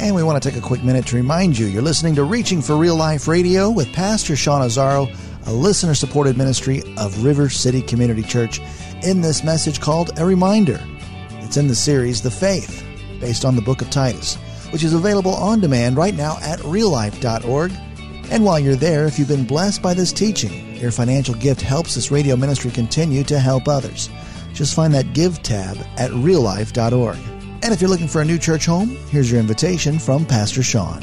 And 0.00 0.14
we 0.14 0.22
want 0.22 0.42
to 0.42 0.48
take 0.48 0.58
a 0.58 0.64
quick 0.64 0.82
minute 0.82 1.06
to 1.08 1.16
remind 1.16 1.58
you 1.58 1.66
you're 1.66 1.82
listening 1.82 2.14
to 2.14 2.24
Reaching 2.24 2.62
for 2.62 2.76
Real 2.78 2.96
Life 2.96 3.28
Radio 3.28 3.68
with 3.68 3.92
Pastor 3.92 4.34
Sean 4.34 4.60
Azzaro, 4.62 5.12
a 5.48 5.52
listener 5.52 5.94
supported 5.94 6.38
ministry 6.38 6.82
of 6.96 7.24
River 7.24 7.48
City 7.48 7.82
Community 7.82 8.22
Church, 8.22 8.60
in 9.02 9.20
this 9.20 9.42
message 9.42 9.80
called 9.80 10.16
A 10.20 10.24
Reminder. 10.24 10.80
It's 11.40 11.56
in 11.56 11.66
the 11.66 11.74
series 11.74 12.22
The 12.22 12.30
Faith, 12.30 12.84
based 13.18 13.44
on 13.44 13.56
the 13.56 13.62
book 13.62 13.82
of 13.82 13.90
Titus, 13.90 14.36
which 14.70 14.84
is 14.84 14.94
available 14.94 15.34
on 15.34 15.60
demand 15.60 15.96
right 15.96 16.14
now 16.14 16.38
at 16.42 16.60
reallife.org 16.60 17.72
and 18.30 18.44
while 18.44 18.58
you're 18.58 18.76
there, 18.76 19.06
if 19.06 19.18
you've 19.18 19.28
been 19.28 19.46
blessed 19.46 19.80
by 19.80 19.94
this 19.94 20.12
teaching, 20.12 20.76
your 20.76 20.90
financial 20.90 21.34
gift 21.34 21.62
helps 21.62 21.94
this 21.94 22.10
radio 22.10 22.36
ministry 22.36 22.70
continue 22.70 23.24
to 23.24 23.38
help 23.38 23.68
others. 23.68 24.10
Just 24.52 24.74
find 24.74 24.92
that 24.92 25.14
Give 25.14 25.42
tab 25.42 25.78
at 25.96 26.10
reallife.org. 26.10 27.16
And 27.62 27.72
if 27.72 27.80
you're 27.80 27.90
looking 27.90 28.08
for 28.08 28.20
a 28.20 28.26
new 28.26 28.38
church 28.38 28.66
home, 28.66 28.90
here's 29.10 29.30
your 29.30 29.40
invitation 29.40 29.98
from 29.98 30.26
Pastor 30.26 30.62
Sean. 30.62 31.02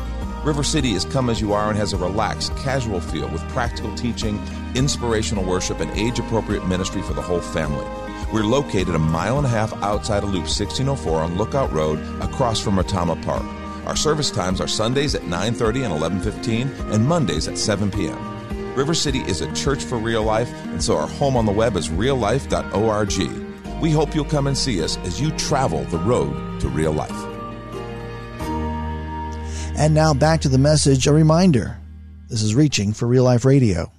River 0.43 0.63
City 0.63 0.93
is 0.93 1.05
come 1.05 1.29
as 1.29 1.39
you 1.39 1.53
are 1.53 1.69
and 1.69 1.77
has 1.77 1.93
a 1.93 1.97
relaxed, 1.97 2.55
casual 2.57 2.99
feel 2.99 3.29
with 3.29 3.47
practical 3.49 3.93
teaching, 3.93 4.41
inspirational 4.73 5.43
worship, 5.43 5.79
and 5.79 5.91
age 5.91 6.17
appropriate 6.17 6.67
ministry 6.67 7.03
for 7.03 7.13
the 7.13 7.21
whole 7.21 7.41
family. 7.41 7.85
We're 8.33 8.43
located 8.43 8.95
a 8.95 8.99
mile 8.99 9.37
and 9.37 9.45
a 9.45 9.49
half 9.49 9.71
outside 9.83 10.23
of 10.23 10.29
Loop 10.29 10.45
1604 10.45 11.19
on 11.19 11.37
Lookout 11.37 11.71
Road 11.71 11.99
across 12.23 12.59
from 12.59 12.77
Retama 12.77 13.23
Park. 13.23 13.43
Our 13.85 13.95
service 13.95 14.31
times 14.31 14.59
are 14.59 14.67
Sundays 14.67 15.13
at 15.13 15.27
9:30 15.27 15.83
and 15.83 15.93
11:15 15.93 16.71
and 16.91 17.07
Mondays 17.07 17.47
at 17.47 17.57
7 17.59 17.91
p.m. 17.91 18.17
River 18.75 18.95
City 18.95 19.19
is 19.19 19.41
a 19.41 19.53
church 19.53 19.83
for 19.83 19.99
real 19.99 20.23
life, 20.23 20.49
and 20.69 20.83
so 20.83 20.97
our 20.97 21.07
home 21.07 21.37
on 21.37 21.45
the 21.45 21.51
web 21.51 21.77
is 21.77 21.89
reallife.org. 21.89 23.79
We 23.79 23.91
hope 23.91 24.15
you'll 24.15 24.25
come 24.25 24.47
and 24.47 24.57
see 24.57 24.83
us 24.83 24.97
as 25.05 25.21
you 25.21 25.29
travel 25.31 25.83
the 25.85 25.99
road 25.99 26.59
to 26.61 26.69
real 26.69 26.93
life. 26.93 27.30
And 29.77 29.95
now 29.95 30.13
back 30.13 30.41
to 30.41 30.49
the 30.49 30.57
message, 30.57 31.07
a 31.07 31.13
reminder. 31.13 31.77
This 32.29 32.43
is 32.43 32.53
Reaching 32.53 32.93
for 32.93 33.07
Real 33.07 33.23
Life 33.23 33.45
Radio. 33.45 33.91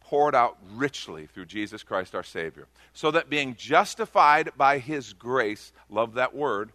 Poured 0.00 0.34
out 0.34 0.58
richly 0.74 1.26
through 1.26 1.46
Jesus 1.46 1.82
Christ 1.82 2.14
our 2.14 2.22
Savior, 2.22 2.66
so 2.92 3.10
that 3.10 3.30
being 3.30 3.56
justified 3.56 4.50
by 4.56 4.78
His 4.78 5.12
grace, 5.12 5.72
love 5.88 6.14
that 6.14 6.34
word, 6.34 6.72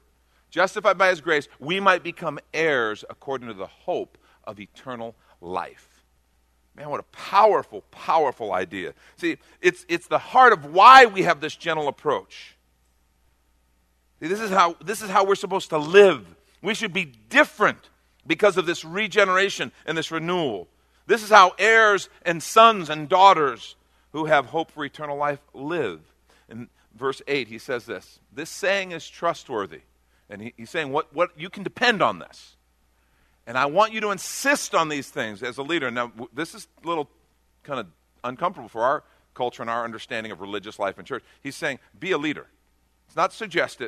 justified 0.49 0.97
by 0.97 1.09
his 1.09 1.21
grace, 1.21 1.47
we 1.59 1.79
might 1.79 2.03
become 2.03 2.39
heirs 2.53 3.03
according 3.09 3.47
to 3.47 3.53
the 3.53 3.67
hope 3.67 4.17
of 4.43 4.59
eternal 4.59 5.15
life. 5.41 6.03
Man, 6.75 6.89
what 6.89 6.99
a 6.99 7.03
powerful, 7.03 7.81
powerful 7.91 8.53
idea. 8.53 8.93
See, 9.17 9.37
it's, 9.61 9.85
it's 9.89 10.07
the 10.07 10.19
heart 10.19 10.53
of 10.53 10.65
why 10.65 11.05
we 11.05 11.23
have 11.23 11.41
this 11.41 11.55
gentle 11.55 11.87
approach. 11.87 12.55
See, 14.19 14.27
this 14.27 14.39
is, 14.39 14.51
how, 14.51 14.75
this 14.83 15.01
is 15.01 15.09
how 15.09 15.25
we're 15.25 15.35
supposed 15.35 15.69
to 15.69 15.77
live. 15.77 16.25
We 16.61 16.73
should 16.73 16.93
be 16.93 17.05
different 17.05 17.89
because 18.27 18.57
of 18.57 18.65
this 18.65 18.85
regeneration 18.85 19.71
and 19.85 19.97
this 19.97 20.11
renewal. 20.11 20.67
This 21.07 21.23
is 21.23 21.29
how 21.29 21.53
heirs 21.57 22.09
and 22.23 22.43
sons 22.43 22.89
and 22.89 23.07
daughters 23.07 23.75
who 24.11 24.25
have 24.25 24.47
hope 24.47 24.71
for 24.71 24.83
eternal 24.83 25.17
life 25.17 25.39
live. 25.53 26.01
In 26.49 26.67
verse 26.95 27.21
8, 27.27 27.47
he 27.47 27.57
says 27.57 27.85
this 27.85 28.19
This 28.31 28.49
saying 28.49 28.91
is 28.91 29.09
trustworthy. 29.09 29.81
And 30.29 30.41
he, 30.41 30.53
he's 30.57 30.69
saying, 30.69 30.91
what, 30.91 31.13
what, 31.13 31.31
you 31.37 31.49
can 31.49 31.63
depend 31.63 32.01
on 32.01 32.19
this. 32.19 32.57
And 33.45 33.57
I 33.57 33.67
want 33.67 33.93
you 33.93 34.01
to 34.01 34.11
insist 34.11 34.75
on 34.75 34.89
these 34.89 35.09
things 35.09 35.41
as 35.41 35.57
a 35.57 35.63
leader. 35.63 35.89
Now, 35.89 36.11
this 36.33 36.53
is 36.53 36.67
a 36.83 36.87
little 36.87 37.09
kind 37.63 37.79
of 37.79 37.87
uncomfortable 38.25 38.67
for 38.67 38.83
our 38.83 39.03
culture 39.33 39.63
and 39.63 39.69
our 39.69 39.85
understanding 39.85 40.33
of 40.33 40.41
religious 40.41 40.79
life 40.79 40.97
and 40.97 41.07
church. 41.07 41.23
He's 41.41 41.55
saying, 41.55 41.79
be 41.97 42.11
a 42.11 42.17
leader. 42.17 42.47
It's 43.07 43.15
not 43.15 43.31
suggest. 43.31 43.81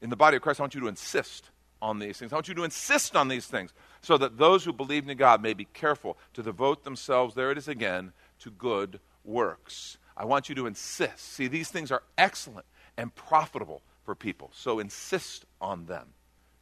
In 0.00 0.10
the 0.10 0.16
body 0.16 0.36
of 0.36 0.42
Christ, 0.42 0.60
I 0.60 0.62
want 0.62 0.76
you 0.76 0.82
to 0.82 0.86
insist 0.86 1.50
on 1.82 1.98
these 1.98 2.16
things. 2.16 2.32
I 2.32 2.36
want 2.36 2.48
you 2.48 2.54
to 2.54 2.64
insist 2.64 3.16
on 3.16 3.28
these 3.28 3.46
things 3.46 3.74
so 4.00 4.16
that 4.16 4.38
those 4.38 4.64
who 4.64 4.72
believe 4.72 5.06
in 5.06 5.16
God 5.18 5.42
may 5.42 5.52
be 5.52 5.66
careful 5.66 6.16
to 6.32 6.42
devote 6.42 6.84
themselves, 6.84 7.34
there 7.34 7.50
it 7.50 7.58
is 7.58 7.68
again, 7.68 8.12
to 8.38 8.50
good 8.50 9.00
works. 9.24 9.98
I 10.16 10.24
want 10.24 10.48
you 10.48 10.54
to 10.54 10.66
insist. 10.66 11.32
See, 11.32 11.48
these 11.48 11.68
things 11.68 11.90
are 11.90 12.04
excellent 12.16 12.66
and 12.96 13.14
profitable 13.14 13.82
for 14.04 14.14
people. 14.14 14.50
So 14.54 14.78
insist 14.78 15.44
on 15.60 15.86
them. 15.86 16.08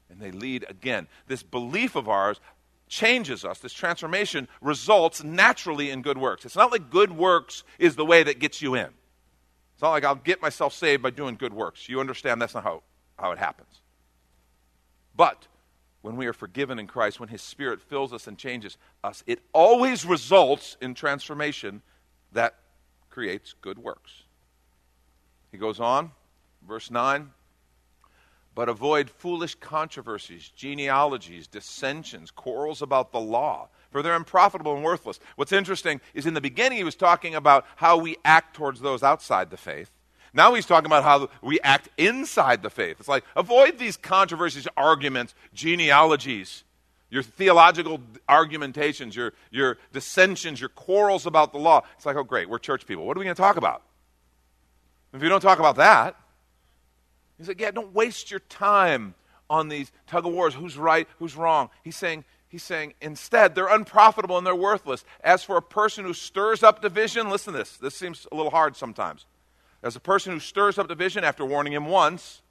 And 0.08 0.20
they 0.20 0.30
lead, 0.30 0.64
again, 0.68 1.06
this 1.28 1.42
belief 1.42 1.94
of 1.94 2.08
ours 2.08 2.40
changes 2.88 3.44
us, 3.44 3.60
this 3.60 3.72
transformation 3.72 4.48
results 4.60 5.22
naturally 5.22 5.90
in 5.90 6.02
good 6.02 6.18
works. 6.18 6.44
It's 6.44 6.56
not 6.56 6.72
like 6.72 6.90
good 6.90 7.12
works 7.12 7.62
is 7.78 7.94
the 7.94 8.04
way 8.04 8.24
that 8.24 8.40
gets 8.40 8.60
you 8.60 8.74
in. 8.74 8.88
It's 9.74 9.82
not 9.82 9.90
like 9.90 10.04
I'll 10.04 10.16
get 10.16 10.42
myself 10.42 10.74
saved 10.74 11.02
by 11.02 11.10
doing 11.10 11.36
good 11.36 11.52
works. 11.52 11.88
You 11.88 12.00
understand 12.00 12.42
that's 12.42 12.54
not 12.54 12.64
how, 12.64 12.82
how 13.16 13.30
it 13.30 13.38
happens. 13.38 13.79
But 15.16 15.46
when 16.02 16.16
we 16.16 16.26
are 16.26 16.32
forgiven 16.32 16.78
in 16.78 16.86
Christ, 16.86 17.20
when 17.20 17.28
His 17.28 17.42
Spirit 17.42 17.80
fills 17.80 18.12
us 18.12 18.26
and 18.26 18.38
changes 18.38 18.76
us, 19.04 19.22
it 19.26 19.40
always 19.52 20.04
results 20.04 20.76
in 20.80 20.94
transformation 20.94 21.82
that 22.32 22.54
creates 23.10 23.54
good 23.60 23.78
works. 23.78 24.22
He 25.52 25.58
goes 25.58 25.80
on, 25.80 26.12
verse 26.66 26.90
9 26.90 27.30
but 28.54 28.68
avoid 28.68 29.08
foolish 29.08 29.54
controversies, 29.54 30.50
genealogies, 30.50 31.46
dissensions, 31.46 32.30
quarrels 32.30 32.82
about 32.82 33.12
the 33.12 33.20
law, 33.20 33.68
for 33.90 34.02
they're 34.02 34.16
unprofitable 34.16 34.74
and 34.74 34.84
worthless. 34.84 35.20
What's 35.36 35.52
interesting 35.52 36.00
is 36.14 36.26
in 36.26 36.34
the 36.34 36.40
beginning 36.40 36.78
he 36.78 36.84
was 36.84 36.96
talking 36.96 37.34
about 37.34 37.64
how 37.76 37.96
we 37.96 38.16
act 38.24 38.56
towards 38.56 38.80
those 38.80 39.02
outside 39.02 39.50
the 39.50 39.56
faith. 39.56 39.90
Now 40.32 40.54
he's 40.54 40.66
talking 40.66 40.86
about 40.86 41.02
how 41.02 41.28
we 41.42 41.60
act 41.60 41.88
inside 41.98 42.62
the 42.62 42.70
faith. 42.70 42.96
It's 43.00 43.08
like 43.08 43.24
avoid 43.36 43.78
these 43.78 43.96
controversies, 43.96 44.68
arguments, 44.76 45.34
genealogies, 45.52 46.64
your 47.10 47.22
theological 47.22 48.00
argumentations, 48.28 49.16
your, 49.16 49.32
your 49.50 49.78
dissensions, 49.92 50.60
your 50.60 50.68
quarrels 50.68 51.26
about 51.26 51.52
the 51.52 51.58
law. 51.58 51.82
It's 51.96 52.06
like, 52.06 52.16
oh, 52.16 52.22
great, 52.22 52.48
we're 52.48 52.58
church 52.58 52.86
people. 52.86 53.04
What 53.04 53.16
are 53.16 53.20
we 53.20 53.24
going 53.24 53.34
to 53.34 53.42
talk 53.42 53.56
about? 53.56 53.82
If 55.12 55.22
you 55.22 55.28
don't 55.28 55.40
talk 55.40 55.58
about 55.58 55.76
that, 55.76 56.14
he's 57.36 57.48
like, 57.48 57.60
yeah, 57.60 57.72
don't 57.72 57.92
waste 57.92 58.30
your 58.30 58.40
time 58.40 59.14
on 59.48 59.68
these 59.68 59.90
tug 60.06 60.24
of 60.24 60.32
wars. 60.32 60.54
Who's 60.54 60.78
right? 60.78 61.08
Who's 61.18 61.34
wrong? 61.34 61.70
He's 61.82 61.96
saying, 61.96 62.24
he's 62.48 62.62
saying, 62.62 62.94
instead, 63.00 63.56
they're 63.56 63.66
unprofitable 63.66 64.38
and 64.38 64.46
they're 64.46 64.54
worthless. 64.54 65.04
As 65.24 65.42
for 65.42 65.56
a 65.56 65.62
person 65.62 66.04
who 66.04 66.14
stirs 66.14 66.62
up 66.62 66.80
division, 66.80 67.28
listen 67.28 67.52
to 67.54 67.58
this. 67.58 67.76
This 67.76 67.96
seems 67.96 68.28
a 68.30 68.36
little 68.36 68.52
hard 68.52 68.76
sometimes. 68.76 69.26
As 69.82 69.96
a 69.96 70.00
person 70.00 70.32
who 70.32 70.40
stirs 70.40 70.78
up 70.78 70.88
division 70.88 71.24
after 71.24 71.44
warning 71.44 71.72
him 71.72 71.86
once 71.86 72.42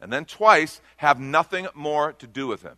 and 0.00 0.12
then 0.12 0.24
twice, 0.24 0.80
have 0.98 1.18
nothing 1.18 1.66
more 1.74 2.12
to 2.12 2.26
do 2.26 2.46
with 2.46 2.62
him. 2.62 2.76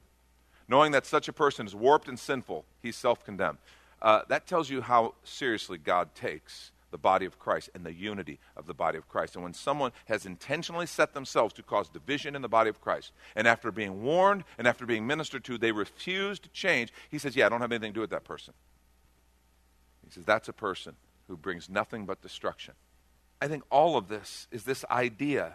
Knowing 0.68 0.92
that 0.92 1.06
such 1.06 1.28
a 1.28 1.32
person 1.32 1.66
is 1.66 1.74
warped 1.74 2.08
and 2.08 2.18
sinful, 2.18 2.64
he's 2.82 2.96
self 2.96 3.24
condemned. 3.24 3.58
Uh, 4.00 4.22
that 4.28 4.46
tells 4.46 4.70
you 4.70 4.80
how 4.80 5.14
seriously 5.24 5.78
God 5.78 6.14
takes 6.14 6.70
the 6.90 6.98
body 6.98 7.26
of 7.26 7.38
Christ 7.38 7.70
and 7.74 7.84
the 7.84 7.92
unity 7.92 8.38
of 8.56 8.66
the 8.66 8.74
body 8.74 8.96
of 8.96 9.08
Christ. 9.08 9.34
And 9.34 9.42
when 9.42 9.54
someone 9.54 9.92
has 10.06 10.24
intentionally 10.24 10.86
set 10.86 11.12
themselves 11.12 11.52
to 11.54 11.62
cause 11.62 11.88
division 11.88 12.34
in 12.34 12.42
the 12.42 12.48
body 12.48 12.70
of 12.70 12.80
Christ, 12.80 13.12
and 13.36 13.46
after 13.46 13.70
being 13.70 14.02
warned 14.02 14.44
and 14.56 14.66
after 14.66 14.86
being 14.86 15.06
ministered 15.06 15.44
to, 15.44 15.58
they 15.58 15.72
refuse 15.72 16.38
to 16.40 16.48
change, 16.50 16.92
he 17.10 17.18
says, 17.18 17.36
Yeah, 17.36 17.46
I 17.46 17.48
don't 17.48 17.60
have 17.60 17.72
anything 17.72 17.92
to 17.92 17.96
do 17.96 18.00
with 18.00 18.10
that 18.10 18.24
person. 18.24 18.54
He 20.04 20.12
says, 20.12 20.24
That's 20.24 20.48
a 20.48 20.54
person 20.54 20.94
who 21.26 21.36
brings 21.36 21.68
nothing 21.68 22.06
but 22.06 22.22
destruction. 22.22 22.74
I 23.40 23.48
think 23.48 23.62
all 23.70 23.96
of 23.96 24.08
this 24.08 24.48
is 24.50 24.64
this 24.64 24.84
idea 24.90 25.54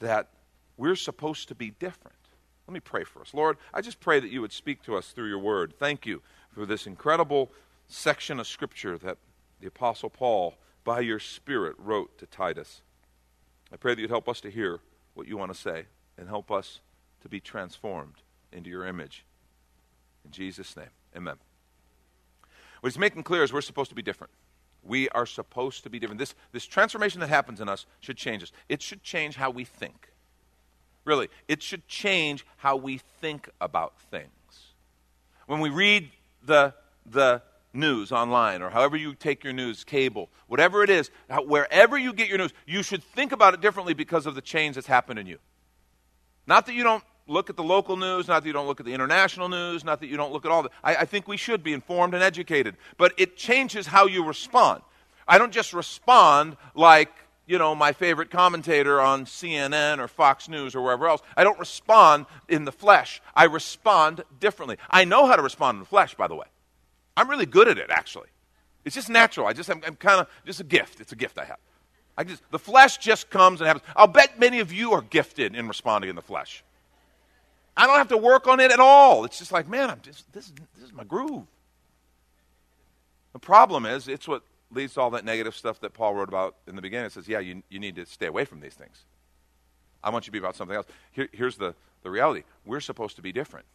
that 0.00 0.28
we're 0.76 0.96
supposed 0.96 1.48
to 1.48 1.54
be 1.54 1.70
different. 1.70 2.16
Let 2.66 2.74
me 2.74 2.80
pray 2.80 3.04
for 3.04 3.22
us. 3.22 3.32
Lord, 3.32 3.56
I 3.72 3.80
just 3.80 4.00
pray 4.00 4.20
that 4.20 4.30
you 4.30 4.40
would 4.40 4.52
speak 4.52 4.82
to 4.84 4.96
us 4.96 5.08
through 5.08 5.28
your 5.28 5.38
word. 5.38 5.74
Thank 5.78 6.04
you 6.04 6.22
for 6.52 6.66
this 6.66 6.86
incredible 6.86 7.52
section 7.86 8.40
of 8.40 8.46
Scripture 8.46 8.98
that 8.98 9.18
the 9.60 9.68
Apostle 9.68 10.10
Paul, 10.10 10.56
by 10.84 11.00
your 11.00 11.18
Spirit, 11.18 11.76
wrote 11.78 12.18
to 12.18 12.26
Titus. 12.26 12.82
I 13.72 13.76
pray 13.76 13.94
that 13.94 14.00
you'd 14.00 14.10
help 14.10 14.28
us 14.28 14.40
to 14.42 14.50
hear 14.50 14.80
what 15.14 15.28
you 15.28 15.36
want 15.36 15.52
to 15.52 15.58
say 15.58 15.86
and 16.18 16.28
help 16.28 16.50
us 16.50 16.80
to 17.22 17.28
be 17.28 17.40
transformed 17.40 18.16
into 18.52 18.68
your 18.68 18.86
image. 18.86 19.24
In 20.24 20.30
Jesus' 20.30 20.76
name, 20.76 20.90
amen. 21.16 21.36
What 22.80 22.92
he's 22.92 22.98
making 22.98 23.22
clear 23.22 23.42
is 23.42 23.52
we're 23.52 23.60
supposed 23.60 23.90
to 23.90 23.96
be 23.96 24.02
different. 24.02 24.32
We 24.86 25.08
are 25.10 25.26
supposed 25.26 25.82
to 25.84 25.90
be 25.90 25.98
different. 25.98 26.18
This, 26.18 26.34
this 26.52 26.64
transformation 26.64 27.20
that 27.20 27.28
happens 27.28 27.60
in 27.60 27.68
us 27.68 27.86
should 28.00 28.16
change 28.16 28.42
us. 28.42 28.52
It 28.68 28.82
should 28.82 29.02
change 29.02 29.36
how 29.36 29.50
we 29.50 29.64
think. 29.64 30.12
Really, 31.04 31.28
it 31.48 31.62
should 31.62 31.86
change 31.86 32.44
how 32.56 32.76
we 32.76 32.98
think 33.20 33.48
about 33.60 34.00
things. 34.10 34.30
When 35.46 35.60
we 35.60 35.70
read 35.70 36.10
the, 36.44 36.74
the 37.04 37.42
news 37.72 38.10
online 38.10 38.62
or 38.62 38.70
however 38.70 38.96
you 38.96 39.14
take 39.14 39.44
your 39.44 39.52
news, 39.52 39.84
cable, 39.84 40.28
whatever 40.48 40.82
it 40.82 40.90
is, 40.90 41.10
wherever 41.30 41.96
you 41.96 42.12
get 42.12 42.28
your 42.28 42.38
news, 42.38 42.52
you 42.66 42.82
should 42.82 43.04
think 43.04 43.32
about 43.32 43.54
it 43.54 43.60
differently 43.60 43.94
because 43.94 44.26
of 44.26 44.34
the 44.34 44.40
change 44.40 44.74
that's 44.74 44.86
happened 44.86 45.18
in 45.18 45.26
you. 45.26 45.38
Not 46.46 46.66
that 46.66 46.74
you 46.74 46.82
don't 46.82 47.04
look 47.26 47.50
at 47.50 47.56
the 47.56 47.62
local 47.62 47.96
news, 47.96 48.28
not 48.28 48.42
that 48.42 48.46
you 48.46 48.52
don't 48.52 48.66
look 48.66 48.80
at 48.80 48.86
the 48.86 48.94
international 48.94 49.48
news, 49.48 49.84
not 49.84 50.00
that 50.00 50.06
you 50.06 50.16
don't 50.16 50.32
look 50.32 50.44
at 50.44 50.52
all 50.52 50.62
that. 50.62 50.72
I, 50.82 50.96
I 50.96 51.04
think 51.04 51.26
we 51.26 51.36
should 51.36 51.62
be 51.62 51.72
informed 51.72 52.14
and 52.14 52.22
educated, 52.22 52.76
but 52.96 53.12
it 53.16 53.36
changes 53.36 53.86
how 53.86 54.06
you 54.06 54.24
respond. 54.24 54.82
I 55.26 55.38
don't 55.38 55.52
just 55.52 55.72
respond 55.72 56.56
like, 56.74 57.12
you 57.46 57.58
know, 57.58 57.74
my 57.74 57.92
favorite 57.92 58.30
commentator 58.30 59.00
on 59.00 59.24
CNN 59.24 59.98
or 59.98 60.08
Fox 60.08 60.48
News 60.48 60.74
or 60.74 60.82
wherever 60.82 61.08
else. 61.08 61.20
I 61.36 61.44
don't 61.44 61.58
respond 61.58 62.26
in 62.48 62.64
the 62.64 62.72
flesh. 62.72 63.20
I 63.34 63.44
respond 63.44 64.22
differently. 64.40 64.78
I 64.90 65.04
know 65.04 65.26
how 65.26 65.36
to 65.36 65.42
respond 65.42 65.76
in 65.76 65.80
the 65.80 65.86
flesh, 65.86 66.14
by 66.14 66.28
the 66.28 66.34
way. 66.34 66.46
I'm 67.16 67.28
really 67.30 67.46
good 67.46 67.68
at 67.68 67.78
it, 67.78 67.90
actually. 67.90 68.28
It's 68.84 68.94
just 68.94 69.08
natural. 69.08 69.46
I 69.46 69.52
just, 69.52 69.68
I'm, 69.68 69.82
I'm 69.84 69.96
kind 69.96 70.20
of, 70.20 70.28
just 70.44 70.60
a 70.60 70.64
gift. 70.64 71.00
It's 71.00 71.12
a 71.12 71.16
gift 71.16 71.38
I 71.38 71.44
have. 71.44 71.58
I 72.16 72.24
just, 72.24 72.42
the 72.50 72.58
flesh 72.58 72.98
just 72.98 73.30
comes 73.30 73.60
and 73.60 73.66
happens. 73.66 73.84
I'll 73.96 74.06
bet 74.06 74.38
many 74.38 74.60
of 74.60 74.72
you 74.72 74.92
are 74.92 75.02
gifted 75.02 75.54
in 75.54 75.68
responding 75.68 76.08
in 76.08 76.16
the 76.16 76.22
flesh. 76.22 76.62
I 77.76 77.86
don't 77.86 77.98
have 77.98 78.08
to 78.08 78.16
work 78.16 78.46
on 78.46 78.60
it 78.60 78.70
at 78.70 78.80
all. 78.80 79.24
It's 79.24 79.38
just 79.38 79.52
like, 79.52 79.68
man, 79.68 79.90
I'm 79.90 80.00
just, 80.00 80.32
this, 80.32 80.52
this 80.74 80.84
is 80.84 80.92
my 80.92 81.04
groove. 81.04 81.44
The 83.32 83.38
problem 83.38 83.84
is, 83.84 84.08
it's 84.08 84.26
what 84.26 84.42
leads 84.72 84.94
to 84.94 85.00
all 85.02 85.10
that 85.10 85.24
negative 85.24 85.54
stuff 85.54 85.80
that 85.80 85.92
Paul 85.92 86.14
wrote 86.14 86.28
about 86.28 86.56
in 86.66 86.74
the 86.74 86.82
beginning. 86.82 87.06
It 87.06 87.12
says, 87.12 87.28
yeah, 87.28 87.38
you, 87.38 87.62
you 87.68 87.78
need 87.78 87.96
to 87.96 88.06
stay 88.06 88.26
away 88.26 88.46
from 88.46 88.60
these 88.60 88.74
things. 88.74 89.04
I 90.02 90.10
want 90.10 90.24
you 90.26 90.30
to 90.30 90.32
be 90.32 90.38
about 90.38 90.56
something 90.56 90.76
else. 90.76 90.86
Here, 91.12 91.28
here's 91.32 91.56
the, 91.56 91.74
the 92.02 92.10
reality 92.10 92.44
we're 92.64 92.80
supposed 92.80 93.16
to 93.16 93.22
be 93.22 93.32
different, 93.32 93.66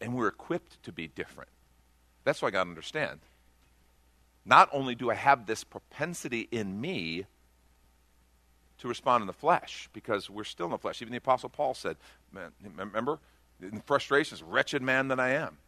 and 0.00 0.14
we're 0.14 0.28
equipped 0.28 0.82
to 0.84 0.92
be 0.92 1.08
different. 1.08 1.50
That's 2.22 2.40
what 2.40 2.48
I 2.48 2.50
got 2.52 2.64
to 2.64 2.70
understand. 2.70 3.20
Not 4.46 4.68
only 4.72 4.94
do 4.94 5.10
I 5.10 5.14
have 5.14 5.46
this 5.46 5.64
propensity 5.64 6.48
in 6.50 6.80
me 6.80 7.24
to 8.78 8.88
respond 8.88 9.22
in 9.22 9.26
the 9.26 9.32
flesh, 9.32 9.88
because 9.92 10.28
we're 10.28 10.44
still 10.44 10.66
in 10.66 10.72
the 10.72 10.78
flesh. 10.78 11.00
Even 11.00 11.12
the 11.12 11.18
Apostle 11.18 11.48
Paul 11.48 11.74
said, 11.74 11.96
man, 12.34 12.52
remember, 12.76 13.18
in 13.62 13.80
frustrations, 13.80 14.42
wretched 14.42 14.82
man 14.82 15.08
that 15.08 15.20
I 15.20 15.30
am. 15.30 15.58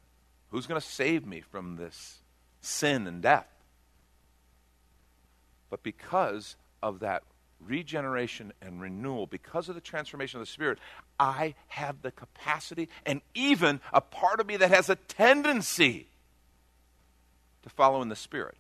Who's 0.50 0.66
going 0.66 0.80
to 0.80 0.86
save 0.86 1.26
me 1.26 1.40
from 1.40 1.76
this 1.76 2.18
sin 2.60 3.06
and 3.06 3.22
death? 3.22 3.48
But 5.70 5.82
because 5.82 6.56
of 6.82 7.00
that 7.00 7.22
regeneration 7.60 8.52
and 8.60 8.80
renewal, 8.80 9.26
because 9.26 9.68
of 9.68 9.74
the 9.74 9.80
transformation 9.80 10.40
of 10.40 10.46
the 10.46 10.50
Spirit, 10.50 10.78
I 11.18 11.54
have 11.68 12.02
the 12.02 12.10
capacity 12.10 12.88
and 13.04 13.20
even 13.34 13.80
a 13.92 14.00
part 14.00 14.40
of 14.40 14.46
me 14.46 14.56
that 14.58 14.70
has 14.70 14.90
a 14.90 14.96
tendency 14.96 16.08
to 17.62 17.68
follow 17.70 18.02
in 18.02 18.08
the 18.08 18.16
Spirit 18.16 18.56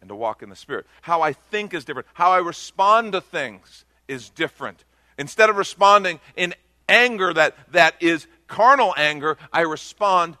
and 0.00 0.08
to 0.08 0.14
walk 0.14 0.42
in 0.42 0.50
the 0.50 0.56
Spirit. 0.56 0.86
How 1.02 1.22
I 1.22 1.32
think 1.32 1.74
is 1.74 1.84
different. 1.84 2.08
How 2.14 2.30
I 2.30 2.38
respond 2.38 3.12
to 3.12 3.20
things 3.20 3.84
is 4.06 4.28
different. 4.28 4.84
Instead 5.18 5.50
of 5.50 5.56
responding 5.56 6.20
in 6.36 6.54
anger 6.88 7.32
that, 7.32 7.56
that 7.72 7.96
is 8.00 8.26
carnal 8.46 8.94
anger, 8.96 9.36
I 9.52 9.62
respond, 9.62 10.36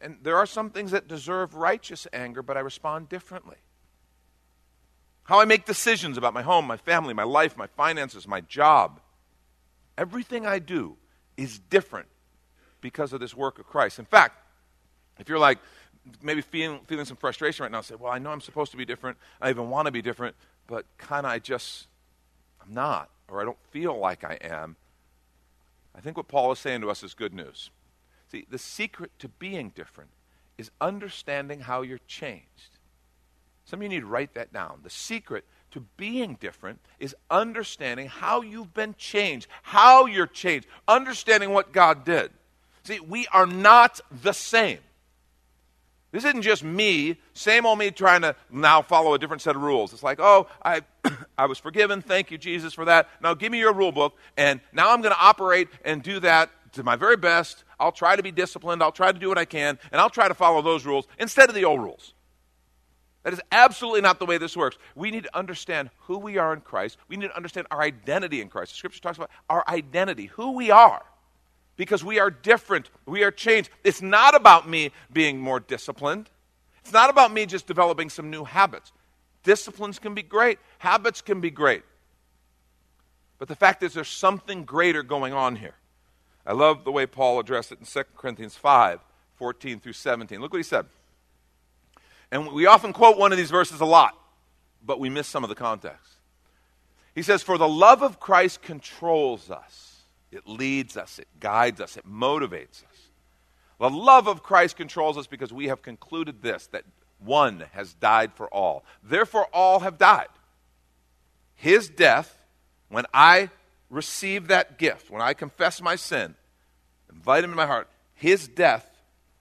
and 0.00 0.18
there 0.22 0.36
are 0.36 0.46
some 0.46 0.70
things 0.70 0.90
that 0.92 1.08
deserve 1.08 1.54
righteous 1.54 2.06
anger, 2.12 2.42
but 2.42 2.56
I 2.56 2.60
respond 2.60 3.08
differently. 3.08 3.56
How 5.24 5.40
I 5.40 5.44
make 5.44 5.66
decisions 5.66 6.16
about 6.16 6.32
my 6.32 6.42
home, 6.42 6.66
my 6.66 6.76
family, 6.76 7.12
my 7.12 7.24
life, 7.24 7.56
my 7.56 7.66
finances, 7.66 8.26
my 8.26 8.40
job. 8.40 9.00
Everything 9.96 10.46
I 10.46 10.58
do 10.58 10.96
is 11.36 11.58
different 11.58 12.08
because 12.80 13.12
of 13.12 13.20
this 13.20 13.34
work 13.34 13.58
of 13.58 13.66
Christ. 13.66 13.98
In 13.98 14.04
fact, 14.04 14.40
if 15.18 15.28
you're 15.28 15.38
like, 15.38 15.58
maybe 16.22 16.40
feeling, 16.40 16.80
feeling 16.86 17.04
some 17.04 17.16
frustration 17.16 17.64
right 17.64 17.72
now, 17.72 17.80
say, 17.80 17.94
well, 17.94 18.12
I 18.12 18.18
know 18.18 18.30
I'm 18.30 18.40
supposed 18.40 18.70
to 18.70 18.76
be 18.76 18.84
different. 18.84 19.18
I 19.40 19.50
even 19.50 19.68
want 19.68 19.86
to 19.86 19.92
be 19.92 20.00
different, 20.00 20.36
but 20.66 20.86
kind 20.96 21.26
of 21.26 21.32
I 21.32 21.38
just, 21.38 21.88
I'm 22.64 22.72
not, 22.72 23.10
or 23.28 23.40
I 23.40 23.44
don't 23.44 23.58
feel 23.70 23.98
like 23.98 24.24
I 24.24 24.38
am. 24.40 24.76
I 25.98 26.00
think 26.00 26.16
what 26.16 26.28
Paul 26.28 26.52
is 26.52 26.60
saying 26.60 26.82
to 26.82 26.90
us 26.90 27.02
is 27.02 27.12
good 27.12 27.34
news. 27.34 27.70
See, 28.30 28.46
the 28.48 28.58
secret 28.58 29.10
to 29.18 29.28
being 29.28 29.70
different 29.70 30.10
is 30.56 30.70
understanding 30.80 31.58
how 31.58 31.82
you're 31.82 31.98
changed. 32.06 32.78
Some 33.64 33.80
of 33.80 33.82
you 33.82 33.88
need 33.88 34.00
to 34.00 34.06
write 34.06 34.34
that 34.34 34.52
down. 34.52 34.78
The 34.84 34.90
secret 34.90 35.44
to 35.72 35.80
being 35.96 36.36
different 36.38 36.78
is 37.00 37.16
understanding 37.28 38.06
how 38.06 38.42
you've 38.42 38.72
been 38.72 38.94
changed, 38.96 39.48
how 39.62 40.06
you're 40.06 40.28
changed, 40.28 40.68
understanding 40.86 41.50
what 41.50 41.72
God 41.72 42.04
did. 42.04 42.30
See, 42.84 43.00
we 43.00 43.26
are 43.32 43.46
not 43.46 44.00
the 44.22 44.32
same. 44.32 44.78
This 46.10 46.24
isn't 46.24 46.42
just 46.42 46.64
me, 46.64 47.18
same 47.34 47.66
old 47.66 47.78
me 47.78 47.90
trying 47.90 48.22
to 48.22 48.34
now 48.50 48.80
follow 48.80 49.12
a 49.12 49.18
different 49.18 49.42
set 49.42 49.56
of 49.56 49.62
rules. 49.62 49.92
It's 49.92 50.02
like, 50.02 50.18
oh, 50.20 50.46
I, 50.64 50.80
I 51.38 51.46
was 51.46 51.58
forgiven. 51.58 52.00
Thank 52.00 52.30
you, 52.30 52.38
Jesus, 52.38 52.72
for 52.72 52.86
that. 52.86 53.08
Now 53.22 53.34
give 53.34 53.52
me 53.52 53.58
your 53.58 53.74
rule 53.74 53.92
book, 53.92 54.16
and 54.36 54.60
now 54.72 54.92
I'm 54.92 55.02
going 55.02 55.14
to 55.14 55.20
operate 55.20 55.68
and 55.84 56.02
do 56.02 56.18
that 56.20 56.50
to 56.72 56.82
my 56.82 56.96
very 56.96 57.16
best. 57.16 57.64
I'll 57.78 57.92
try 57.92 58.16
to 58.16 58.22
be 58.22 58.32
disciplined. 58.32 58.82
I'll 58.82 58.92
try 58.92 59.12
to 59.12 59.18
do 59.18 59.28
what 59.28 59.38
I 59.38 59.44
can, 59.44 59.78
and 59.92 60.00
I'll 60.00 60.10
try 60.10 60.28
to 60.28 60.34
follow 60.34 60.62
those 60.62 60.86
rules 60.86 61.06
instead 61.18 61.50
of 61.50 61.54
the 61.54 61.64
old 61.64 61.82
rules. 61.82 62.14
That 63.24 63.34
is 63.34 63.40
absolutely 63.52 64.00
not 64.00 64.18
the 64.18 64.26
way 64.26 64.38
this 64.38 64.56
works. 64.56 64.78
We 64.94 65.10
need 65.10 65.24
to 65.24 65.36
understand 65.36 65.90
who 65.98 66.18
we 66.18 66.38
are 66.38 66.54
in 66.54 66.62
Christ. 66.62 66.96
We 67.08 67.16
need 67.16 67.28
to 67.28 67.36
understand 67.36 67.66
our 67.70 67.82
identity 67.82 68.40
in 68.40 68.48
Christ. 68.48 68.72
The 68.72 68.78
scripture 68.78 69.00
talks 69.00 69.18
about 69.18 69.30
our 69.50 69.64
identity, 69.68 70.26
who 70.26 70.52
we 70.52 70.70
are, 70.70 71.02
because 71.78 72.04
we 72.04 72.18
are 72.18 72.30
different. 72.30 72.90
We 73.06 73.22
are 73.22 73.30
changed. 73.30 73.70
It's 73.82 74.02
not 74.02 74.34
about 74.34 74.68
me 74.68 74.90
being 75.10 75.38
more 75.38 75.60
disciplined, 75.60 76.28
it's 76.80 76.92
not 76.92 77.08
about 77.08 77.32
me 77.32 77.46
just 77.46 77.66
developing 77.66 78.10
some 78.10 78.30
new 78.30 78.44
habits. 78.44 78.92
Disciplines 79.44 79.98
can 79.98 80.12
be 80.12 80.22
great, 80.22 80.58
habits 80.78 81.22
can 81.22 81.40
be 81.40 81.50
great. 81.50 81.84
But 83.38 83.48
the 83.48 83.54
fact 83.54 83.82
is, 83.82 83.94
there's 83.94 84.08
something 84.08 84.64
greater 84.64 85.02
going 85.04 85.32
on 85.32 85.56
here. 85.56 85.76
I 86.44 86.52
love 86.52 86.84
the 86.84 86.90
way 86.90 87.06
Paul 87.06 87.38
addressed 87.38 87.70
it 87.70 87.78
in 87.78 87.86
2 87.86 88.02
Corinthians 88.16 88.56
5 88.56 89.00
14 89.36 89.78
through 89.78 89.92
17. 89.92 90.40
Look 90.40 90.52
what 90.52 90.58
he 90.58 90.64
said. 90.64 90.86
And 92.32 92.52
we 92.52 92.66
often 92.66 92.92
quote 92.92 93.16
one 93.16 93.30
of 93.30 93.38
these 93.38 93.52
verses 93.52 93.80
a 93.80 93.84
lot, 93.84 94.18
but 94.84 94.98
we 94.98 95.08
miss 95.08 95.28
some 95.28 95.44
of 95.44 95.48
the 95.48 95.54
context. 95.54 96.14
He 97.14 97.22
says, 97.22 97.44
For 97.44 97.56
the 97.56 97.68
love 97.68 98.02
of 98.02 98.18
Christ 98.18 98.62
controls 98.62 99.48
us, 99.48 99.87
it 100.30 100.46
leads 100.46 100.96
us, 100.96 101.18
it 101.18 101.28
guides 101.40 101.80
us, 101.80 101.96
it 101.96 102.06
motivates 102.06 102.84
us. 102.84 103.08
The 103.80 103.90
love 103.90 104.26
of 104.26 104.42
Christ 104.42 104.76
controls 104.76 105.16
us 105.16 105.26
because 105.26 105.52
we 105.52 105.68
have 105.68 105.82
concluded 105.82 106.42
this 106.42 106.66
that 106.68 106.84
one 107.18 107.64
has 107.72 107.94
died 107.94 108.32
for 108.34 108.52
all. 108.52 108.84
Therefore, 109.02 109.46
all 109.52 109.80
have 109.80 109.98
died. 109.98 110.28
His 111.54 111.88
death, 111.88 112.44
when 112.88 113.06
I 113.12 113.50
receive 113.90 114.48
that 114.48 114.78
gift, 114.78 115.10
when 115.10 115.22
I 115.22 115.34
confess 115.34 115.80
my 115.80 115.96
sin, 115.96 116.34
invite 117.10 117.44
him 117.44 117.50
in 117.50 117.56
my 117.56 117.66
heart, 117.66 117.88
his 118.14 118.48
death 118.48 118.88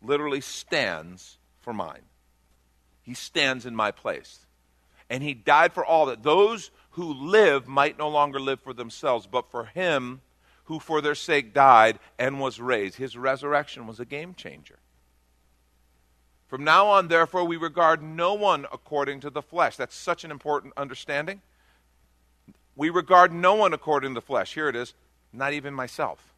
literally 0.01 0.41
stands 0.41 1.37
for 1.61 1.73
mine. 1.73 2.01
He 3.01 3.13
stands 3.13 3.65
in 3.65 3.75
my 3.75 3.91
place. 3.91 4.45
And 5.09 5.23
he 5.23 5.33
died 5.33 5.73
for 5.73 5.85
all 5.85 6.07
that 6.07 6.23
those 6.23 6.71
who 6.91 7.13
live 7.13 7.67
might 7.67 7.97
no 7.97 8.09
longer 8.09 8.39
live 8.39 8.59
for 8.61 8.73
themselves, 8.73 9.27
but 9.27 9.49
for 9.49 9.65
him 9.65 10.21
who 10.67 10.79
for 10.79 11.01
their 11.01 11.15
sake 11.15 11.53
died 11.53 11.99
and 12.17 12.39
was 12.39 12.61
raised. 12.61 12.95
His 12.95 13.17
resurrection 13.17 13.87
was 13.87 13.99
a 13.99 14.05
game 14.05 14.33
changer. 14.33 14.79
From 16.47 16.63
now 16.63 16.87
on, 16.87 17.09
therefore, 17.09 17.43
we 17.43 17.57
regard 17.57 18.01
no 18.01 18.33
one 18.33 18.65
according 18.71 19.19
to 19.21 19.29
the 19.29 19.41
flesh. 19.41 19.75
That's 19.75 19.95
such 19.95 20.23
an 20.23 20.31
important 20.31 20.73
understanding. 20.77 21.41
We 22.75 22.89
regard 22.89 23.33
no 23.33 23.55
one 23.55 23.73
according 23.73 24.11
to 24.11 24.21
the 24.21 24.25
flesh. 24.25 24.53
Here 24.53 24.69
it 24.69 24.75
is, 24.75 24.93
not 25.33 25.51
even 25.51 25.73
myself. 25.73 26.33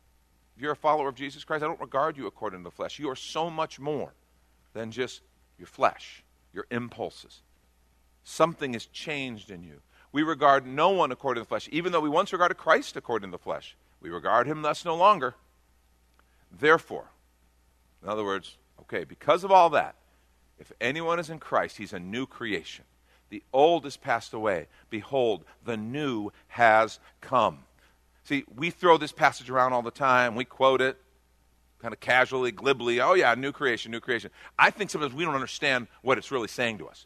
If 0.55 0.63
you're 0.63 0.71
a 0.71 0.75
follower 0.75 1.09
of 1.09 1.15
Jesus 1.15 1.43
Christ, 1.43 1.63
I 1.63 1.67
don't 1.67 1.79
regard 1.79 2.17
you 2.17 2.25
according 2.25 2.61
to 2.61 2.63
the 2.63 2.75
flesh. 2.75 2.97
You 2.97 3.09
are 3.09 3.15
so 3.15 3.49
much 3.49 3.79
more 3.79 4.13
than 4.73 4.91
just 4.91 5.21
your 5.57 5.67
flesh 5.67 6.23
your 6.53 6.65
impulses. 6.71 7.41
Something 8.23 8.73
has 8.73 8.85
changed 8.85 9.51
in 9.51 9.63
you. 9.63 9.81
We 10.11 10.23
regard 10.23 10.65
no 10.65 10.89
one 10.89 11.11
according 11.11 11.41
to 11.41 11.45
the 11.45 11.49
flesh, 11.49 11.69
even 11.71 11.91
though 11.91 11.99
we 11.99 12.09
once 12.09 12.33
regarded 12.33 12.55
Christ 12.55 12.97
according 12.97 13.29
to 13.29 13.37
the 13.37 13.43
flesh. 13.43 13.75
We 14.01 14.09
regard 14.09 14.47
him 14.47 14.61
thus 14.61 14.85
no 14.85 14.95
longer. 14.95 15.35
Therefore, 16.51 17.05
in 18.01 18.09
other 18.09 18.23
words, 18.23 18.57
okay, 18.81 19.03
because 19.03 19.43
of 19.43 19.51
all 19.51 19.69
that, 19.71 19.95
if 20.57 20.71
anyone 20.81 21.19
is 21.19 21.29
in 21.29 21.39
Christ, 21.39 21.77
he's 21.77 21.93
a 21.93 21.99
new 21.99 22.25
creation. 22.25 22.85
The 23.29 23.43
old 23.53 23.83
has 23.83 23.97
passed 23.97 24.33
away. 24.33 24.67
Behold, 24.89 25.43
the 25.63 25.77
new 25.77 26.31
has 26.47 26.99
come. 27.21 27.59
See, 28.23 28.43
we 28.55 28.69
throw 28.69 28.97
this 28.97 29.11
passage 29.11 29.49
around 29.49 29.73
all 29.73 29.81
the 29.81 29.91
time. 29.91 30.35
We 30.35 30.45
quote 30.45 30.81
it 30.81 30.97
kind 31.79 31.93
of 31.93 31.99
casually, 31.99 32.51
glibly, 32.51 32.99
oh 32.99 33.13
yeah, 33.13 33.33
new 33.35 33.51
creation, 33.51 33.91
new 33.91 34.01
creation. 34.01 34.31
I 34.57 34.69
think 34.69 34.89
sometimes 34.89 35.13
we 35.13 35.23
don't 35.23 35.35
understand 35.35 35.87
what 36.01 36.17
it's 36.17 36.31
really 36.31 36.47
saying 36.47 36.77
to 36.79 36.87
us. 36.87 37.05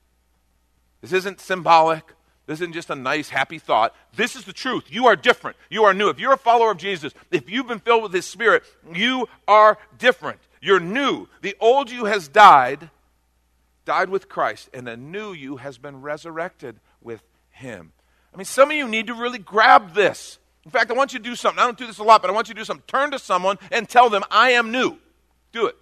This 1.02 1.14
isn't 1.14 1.40
symbolic. 1.40 2.14
This 2.46 2.60
isn't 2.60 2.74
just 2.74 2.90
a 2.90 2.96
nice, 2.96 3.30
happy 3.30 3.58
thought. 3.58 3.96
This 4.16 4.36
is 4.36 4.44
the 4.44 4.54
truth. 4.54 4.86
You 4.90 5.08
are 5.08 5.16
different. 5.16 5.56
You 5.70 5.86
are 5.86 5.94
new. 5.94 6.10
If 6.10 6.20
you're 6.20 6.34
a 6.34 6.38
follower 6.38 6.72
of 6.72 6.78
Jesus, 6.78 7.14
if 7.32 7.50
you've 7.50 7.68
been 7.68 7.80
filled 7.80 8.04
with 8.04 8.14
His 8.14 8.26
Spirit, 8.26 8.64
you 8.94 9.30
are 9.48 9.78
different. 9.98 10.40
You're 10.62 10.82
new. 10.82 11.28
The 11.42 11.56
old 11.60 11.90
you 11.90 12.06
has 12.06 12.28
died, 12.28 12.90
died 13.86 14.10
with 14.10 14.28
Christ, 14.28 14.70
and 14.74 14.86
the 14.86 14.98
new 14.98 15.32
you 15.32 15.58
has 15.58 15.78
been 15.78 16.02
resurrected 16.02 16.80
with 17.02 17.24
Him. 17.50 17.94
I 18.34 18.38
mean, 18.38 18.46
some 18.46 18.72
of 18.72 18.76
you 18.76 18.88
need 18.88 19.08
to 19.08 19.14
really 19.14 19.40
grab 19.40 19.94
this. 19.94 20.38
In 20.66 20.72
fact, 20.72 20.92
I 20.92 20.94
want 20.94 21.14
you 21.14 21.20
to 21.20 21.24
do 21.24 21.36
something. 21.36 21.62
I 21.62 21.66
don't 21.66 21.78
do 21.78 21.88
this 21.88 22.00
a 22.00 22.04
lot, 22.04 22.22
but 22.22 22.30
I 22.30 22.34
want 22.34 22.50
you 22.50 22.54
to 22.56 22.60
do 22.60 22.66
something. 22.66 22.84
Turn 22.88 23.12
to 23.12 23.20
someone 23.20 23.58
and 23.72 23.88
tell 23.88 24.10
them, 24.10 24.24
I 24.32 24.52
am 24.52 24.72
new. 24.72 24.98
Do 25.52 25.68
it. 25.68 25.76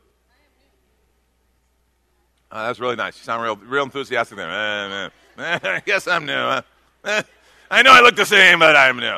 Oh, 2.51 2.65
that's 2.65 2.79
really 2.79 2.97
nice. 2.97 3.17
You 3.17 3.23
sound 3.23 3.43
real, 3.43 3.55
real 3.55 3.83
enthusiastic 3.83 4.37
there. 4.37 5.11
I 5.63 5.81
guess 5.85 6.07
I'm 6.07 6.25
new. 6.25 6.33
Huh? 6.33 6.61
I 7.71 7.81
know 7.81 7.91
I 7.91 8.01
look 8.01 8.15
the 8.15 8.25
same, 8.25 8.59
but 8.59 8.75
I'm 8.75 8.97
new. 8.97 9.17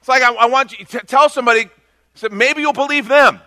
It's 0.00 0.08
like 0.08 0.22
I, 0.22 0.34
I 0.34 0.46
want 0.46 0.78
you 0.78 0.84
to 0.84 1.00
tell 1.00 1.28
somebody, 1.28 1.68
so 2.14 2.28
maybe 2.30 2.60
you'll 2.60 2.72
believe 2.72 3.08
them. 3.08 3.40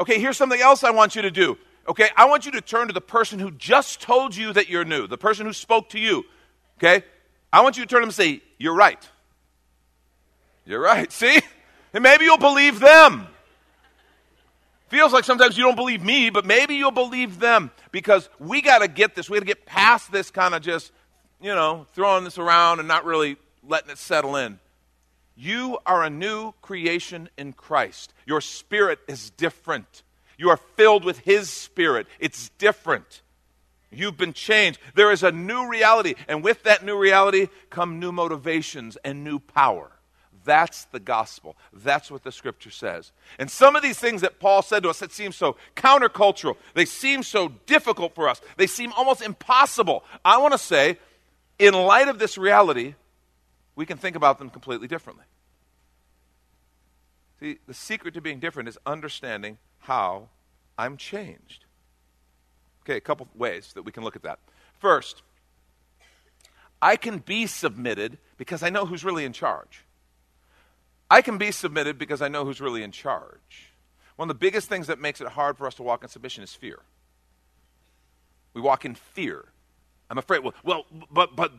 Okay, 0.00 0.20
here's 0.20 0.36
something 0.36 0.60
else 0.60 0.84
I 0.84 0.90
want 0.90 1.16
you 1.16 1.22
to 1.22 1.30
do. 1.30 1.56
Okay, 1.88 2.08
I 2.16 2.26
want 2.26 2.44
you 2.44 2.52
to 2.52 2.60
turn 2.60 2.88
to 2.88 2.92
the 2.92 3.00
person 3.00 3.38
who 3.38 3.50
just 3.52 4.02
told 4.02 4.36
you 4.36 4.52
that 4.52 4.68
you're 4.68 4.84
new, 4.84 5.06
the 5.06 5.16
person 5.16 5.46
who 5.46 5.52
spoke 5.52 5.88
to 5.90 5.98
you. 5.98 6.24
Okay, 6.78 7.04
I 7.52 7.62
want 7.62 7.76
you 7.76 7.84
to 7.84 7.88
turn 7.88 8.00
to 8.00 8.02
them 8.02 8.08
and 8.08 8.14
say, 8.14 8.42
You're 8.58 8.74
right. 8.74 9.02
You're 10.66 10.80
right. 10.80 11.10
See? 11.12 11.40
And 11.94 12.02
maybe 12.02 12.26
you'll 12.26 12.36
believe 12.36 12.80
them. 12.80 13.26
Feels 14.88 15.12
like 15.12 15.24
sometimes 15.24 15.56
you 15.58 15.64
don't 15.64 15.76
believe 15.76 16.02
me, 16.02 16.30
but 16.30 16.46
maybe 16.46 16.74
you'll 16.74 16.90
believe 16.90 17.38
them 17.40 17.70
because 17.92 18.28
we 18.38 18.62
got 18.62 18.78
to 18.78 18.88
get 18.88 19.14
this. 19.14 19.28
We 19.28 19.36
got 19.36 19.40
to 19.40 19.46
get 19.46 19.66
past 19.66 20.10
this 20.10 20.30
kind 20.30 20.54
of 20.54 20.62
just, 20.62 20.92
you 21.40 21.54
know, 21.54 21.86
throwing 21.92 22.24
this 22.24 22.38
around 22.38 22.78
and 22.78 22.88
not 22.88 23.04
really 23.04 23.36
letting 23.66 23.90
it 23.90 23.98
settle 23.98 24.36
in. 24.36 24.58
You 25.36 25.78
are 25.86 26.02
a 26.02 26.10
new 26.10 26.52
creation 26.62 27.28
in 27.36 27.52
Christ. 27.52 28.12
Your 28.26 28.40
spirit 28.40 28.98
is 29.06 29.30
different. 29.30 30.02
You 30.38 30.50
are 30.50 30.56
filled 30.56 31.04
with 31.04 31.18
His 31.18 31.50
spirit. 31.50 32.06
It's 32.18 32.48
different. 32.58 33.22
You've 33.90 34.16
been 34.16 34.32
changed. 34.32 34.80
There 34.94 35.12
is 35.12 35.22
a 35.22 35.32
new 35.32 35.68
reality, 35.68 36.14
and 36.28 36.42
with 36.42 36.62
that 36.64 36.84
new 36.84 36.98
reality 36.98 37.48
come 37.70 38.00
new 38.00 38.12
motivations 38.12 38.96
and 39.04 39.22
new 39.22 39.38
power. 39.38 39.90
That's 40.48 40.86
the 40.86 40.98
gospel. 40.98 41.58
That's 41.74 42.10
what 42.10 42.24
the 42.24 42.32
scripture 42.32 42.70
says. 42.70 43.12
And 43.38 43.50
some 43.50 43.76
of 43.76 43.82
these 43.82 43.98
things 43.98 44.22
that 44.22 44.40
Paul 44.40 44.62
said 44.62 44.82
to 44.82 44.88
us 44.88 44.98
that 45.00 45.12
seem 45.12 45.30
so 45.30 45.58
countercultural, 45.76 46.56
they 46.72 46.86
seem 46.86 47.22
so 47.22 47.48
difficult 47.66 48.14
for 48.14 48.30
us, 48.30 48.40
they 48.56 48.66
seem 48.66 48.90
almost 48.94 49.20
impossible. 49.20 50.04
I 50.24 50.38
want 50.38 50.52
to 50.52 50.58
say, 50.58 50.98
in 51.58 51.74
light 51.74 52.08
of 52.08 52.18
this 52.18 52.38
reality, 52.38 52.94
we 53.76 53.84
can 53.84 53.98
think 53.98 54.16
about 54.16 54.38
them 54.38 54.48
completely 54.48 54.88
differently. 54.88 55.26
See, 57.40 57.58
the 57.66 57.74
secret 57.74 58.14
to 58.14 58.22
being 58.22 58.40
different 58.40 58.70
is 58.70 58.78
understanding 58.86 59.58
how 59.80 60.30
I'm 60.78 60.96
changed. 60.96 61.66
Okay, 62.84 62.96
a 62.96 63.02
couple 63.02 63.28
ways 63.34 63.74
that 63.74 63.82
we 63.82 63.92
can 63.92 64.02
look 64.02 64.16
at 64.16 64.22
that. 64.22 64.38
First, 64.78 65.20
I 66.80 66.96
can 66.96 67.18
be 67.18 67.46
submitted 67.46 68.16
because 68.38 68.62
I 68.62 68.70
know 68.70 68.86
who's 68.86 69.04
really 69.04 69.26
in 69.26 69.34
charge. 69.34 69.84
I 71.10 71.22
can 71.22 71.38
be 71.38 71.50
submitted 71.52 71.98
because 71.98 72.20
I 72.20 72.28
know 72.28 72.44
who's 72.44 72.60
really 72.60 72.82
in 72.82 72.92
charge. 72.92 73.72
One 74.16 74.28
of 74.28 74.36
the 74.36 74.38
biggest 74.38 74.68
things 74.68 74.88
that 74.88 74.98
makes 74.98 75.20
it 75.20 75.28
hard 75.28 75.56
for 75.56 75.66
us 75.66 75.74
to 75.76 75.82
walk 75.82 76.02
in 76.02 76.08
submission 76.08 76.42
is 76.42 76.52
fear. 76.52 76.80
We 78.52 78.60
walk 78.60 78.84
in 78.84 78.94
fear. 78.94 79.44
I'm 80.10 80.18
afraid, 80.18 80.42
well, 80.42 80.54
well 80.64 80.84
but, 81.10 81.36
but 81.36 81.52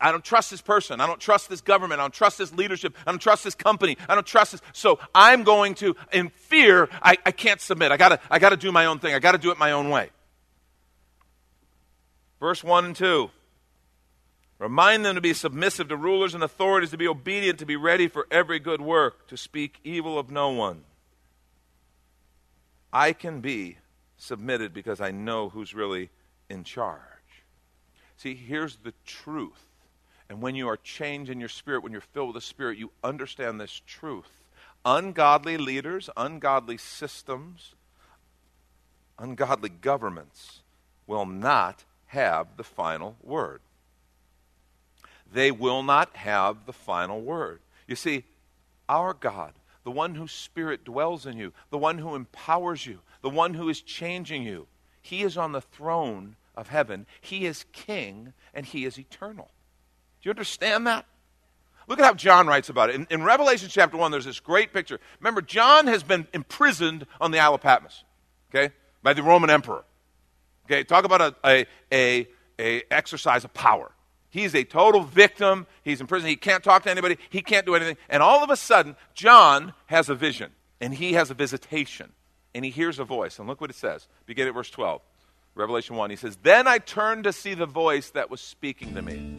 I 0.00 0.10
don't 0.10 0.24
trust 0.24 0.50
this 0.50 0.60
person. 0.60 1.00
I 1.00 1.06
don't 1.06 1.20
trust 1.20 1.48
this 1.48 1.60
government. 1.60 2.00
I 2.00 2.04
don't 2.04 2.12
trust 2.12 2.38
this 2.38 2.52
leadership. 2.52 2.94
I 3.06 3.12
don't 3.12 3.20
trust 3.20 3.44
this 3.44 3.54
company. 3.54 3.96
I 4.08 4.14
don't 4.14 4.26
trust 4.26 4.52
this. 4.52 4.60
So 4.72 4.98
I'm 5.14 5.44
going 5.44 5.74
to, 5.76 5.96
in 6.12 6.28
fear, 6.30 6.88
I, 7.00 7.16
I 7.24 7.30
can't 7.30 7.60
submit. 7.60 7.92
I 7.92 7.96
gotta, 7.96 8.20
I 8.30 8.38
gotta 8.38 8.56
do 8.56 8.72
my 8.72 8.86
own 8.86 8.98
thing. 8.98 9.14
I 9.14 9.18
gotta 9.18 9.38
do 9.38 9.50
it 9.50 9.58
my 9.58 9.72
own 9.72 9.90
way. 9.90 10.10
Verse 12.40 12.64
1 12.64 12.84
and 12.84 12.96
2. 12.96 13.30
Remind 14.62 15.04
them 15.04 15.16
to 15.16 15.20
be 15.20 15.34
submissive 15.34 15.88
to 15.88 15.96
rulers 15.96 16.34
and 16.36 16.44
authorities, 16.44 16.90
to 16.90 16.96
be 16.96 17.08
obedient, 17.08 17.58
to 17.58 17.66
be 17.66 17.74
ready 17.74 18.06
for 18.06 18.28
every 18.30 18.60
good 18.60 18.80
work, 18.80 19.26
to 19.26 19.36
speak 19.36 19.80
evil 19.82 20.16
of 20.16 20.30
no 20.30 20.50
one. 20.50 20.84
I 22.92 23.12
can 23.12 23.40
be 23.40 23.78
submitted 24.16 24.72
because 24.72 25.00
I 25.00 25.10
know 25.10 25.48
who's 25.48 25.74
really 25.74 26.10
in 26.48 26.62
charge. 26.62 27.00
See, 28.16 28.36
here's 28.36 28.76
the 28.76 28.94
truth. 29.04 29.64
And 30.28 30.40
when 30.40 30.54
you 30.54 30.68
are 30.68 30.76
changed 30.76 31.28
in 31.28 31.40
your 31.40 31.48
spirit, 31.48 31.82
when 31.82 31.90
you're 31.90 32.00
filled 32.00 32.28
with 32.28 32.40
the 32.40 32.46
Spirit, 32.46 32.78
you 32.78 32.92
understand 33.02 33.60
this 33.60 33.82
truth. 33.84 34.30
Ungodly 34.84 35.56
leaders, 35.56 36.08
ungodly 36.16 36.76
systems, 36.76 37.74
ungodly 39.18 39.70
governments 39.70 40.60
will 41.08 41.26
not 41.26 41.82
have 42.06 42.56
the 42.56 42.62
final 42.62 43.16
word 43.24 43.60
they 45.32 45.50
will 45.50 45.82
not 45.82 46.16
have 46.16 46.66
the 46.66 46.72
final 46.72 47.20
word. 47.20 47.60
You 47.86 47.96
see, 47.96 48.24
our 48.88 49.14
God, 49.14 49.54
the 49.84 49.90
one 49.90 50.14
whose 50.14 50.32
spirit 50.32 50.84
dwells 50.84 51.26
in 51.26 51.36
you, 51.36 51.52
the 51.70 51.78
one 51.78 51.98
who 51.98 52.14
empowers 52.14 52.86
you, 52.86 53.00
the 53.22 53.30
one 53.30 53.54
who 53.54 53.68
is 53.68 53.80
changing 53.80 54.42
you. 54.42 54.66
He 55.00 55.22
is 55.22 55.36
on 55.36 55.52
the 55.52 55.60
throne 55.60 56.36
of 56.54 56.68
heaven. 56.68 57.06
He 57.20 57.46
is 57.46 57.64
king 57.72 58.32
and 58.54 58.66
he 58.66 58.84
is 58.84 58.98
eternal. 58.98 59.50
Do 60.20 60.28
you 60.28 60.30
understand 60.30 60.86
that? 60.86 61.06
Look 61.88 61.98
at 61.98 62.04
how 62.04 62.14
John 62.14 62.46
writes 62.46 62.68
about 62.68 62.90
it. 62.90 62.94
In, 62.94 63.06
in, 63.10 63.22
Revelation 63.24 63.68
chapter 63.68 63.96
1, 63.96 64.12
there's 64.12 64.24
this 64.24 64.38
great 64.38 64.72
picture. 64.72 65.00
Remember, 65.18 65.42
John 65.42 65.88
has 65.88 66.04
been 66.04 66.28
imprisoned 66.32 67.06
on 67.20 67.32
the 67.32 67.40
Isle 67.40 67.54
of 67.54 67.60
Patmos, 67.60 68.04
okay, 68.50 68.72
by 69.02 69.12
the 69.14 69.22
Roman 69.22 69.50
emperor. 69.50 69.84
Okay, 70.66 70.84
talk 70.84 71.04
about 71.04 71.20
a, 71.20 71.34
a, 71.44 71.66
a, 71.92 72.28
a 72.60 72.82
exercise 72.92 73.42
of 73.42 73.52
power. 73.52 73.90
He's 74.32 74.54
a 74.54 74.64
total 74.64 75.02
victim. 75.02 75.66
He's 75.84 76.00
in 76.00 76.06
prison. 76.06 76.30
He 76.30 76.36
can't 76.36 76.64
talk 76.64 76.84
to 76.84 76.90
anybody. 76.90 77.18
He 77.28 77.42
can't 77.42 77.66
do 77.66 77.74
anything. 77.74 77.98
And 78.08 78.22
all 78.22 78.42
of 78.42 78.48
a 78.48 78.56
sudden, 78.56 78.96
John 79.12 79.74
has 79.86 80.08
a 80.08 80.14
vision, 80.14 80.52
and 80.80 80.94
he 80.94 81.12
has 81.12 81.30
a 81.30 81.34
visitation, 81.34 82.12
and 82.54 82.64
he 82.64 82.70
hears 82.70 82.98
a 82.98 83.04
voice. 83.04 83.38
And 83.38 83.46
look 83.46 83.60
what 83.60 83.68
it 83.68 83.76
says. 83.76 84.08
Begin 84.24 84.48
at 84.48 84.54
verse 84.54 84.70
12. 84.70 85.02
Revelation 85.54 85.96
1. 85.96 86.08
He 86.08 86.16
says, 86.16 86.38
Then 86.42 86.66
I 86.66 86.78
turned 86.78 87.24
to 87.24 87.32
see 87.34 87.52
the 87.52 87.66
voice 87.66 88.08
that 88.12 88.30
was 88.30 88.40
speaking 88.40 88.94
to 88.94 89.02
me. 89.02 89.36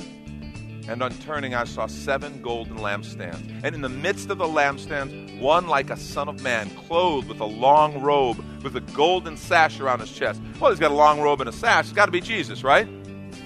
And 0.87 1.01
on 1.01 1.11
turning, 1.19 1.55
I 1.55 1.63
saw 1.63 1.87
seven 1.87 2.43
golden 2.43 2.77
lampstands. 2.77 3.63
And 3.63 3.73
in 3.73 3.81
the 3.81 3.89
midst 3.89 4.29
of 4.29 4.37
the 4.37 4.45
lampstands, 4.45 5.39
one 5.39 5.65
like 5.65 5.89
a 5.89 5.97
son 5.97 6.29
of 6.29 6.43
man, 6.43 6.69
clothed 6.87 7.29
with 7.29 7.39
a 7.39 7.45
long 7.45 7.99
robe, 7.99 8.45
with 8.61 8.75
a 8.75 8.81
golden 8.81 9.37
sash 9.37 9.79
around 9.79 10.01
his 10.01 10.11
chest. 10.11 10.39
Well, 10.59 10.69
he's 10.69 10.79
got 10.79 10.91
a 10.91 10.93
long 10.93 11.19
robe 11.19 11.41
and 11.41 11.49
a 11.49 11.53
sash. 11.53 11.85
It's 11.85 11.93
got 11.93 12.05
to 12.05 12.11
be 12.11 12.21
Jesus, 12.21 12.63
right? 12.63 12.87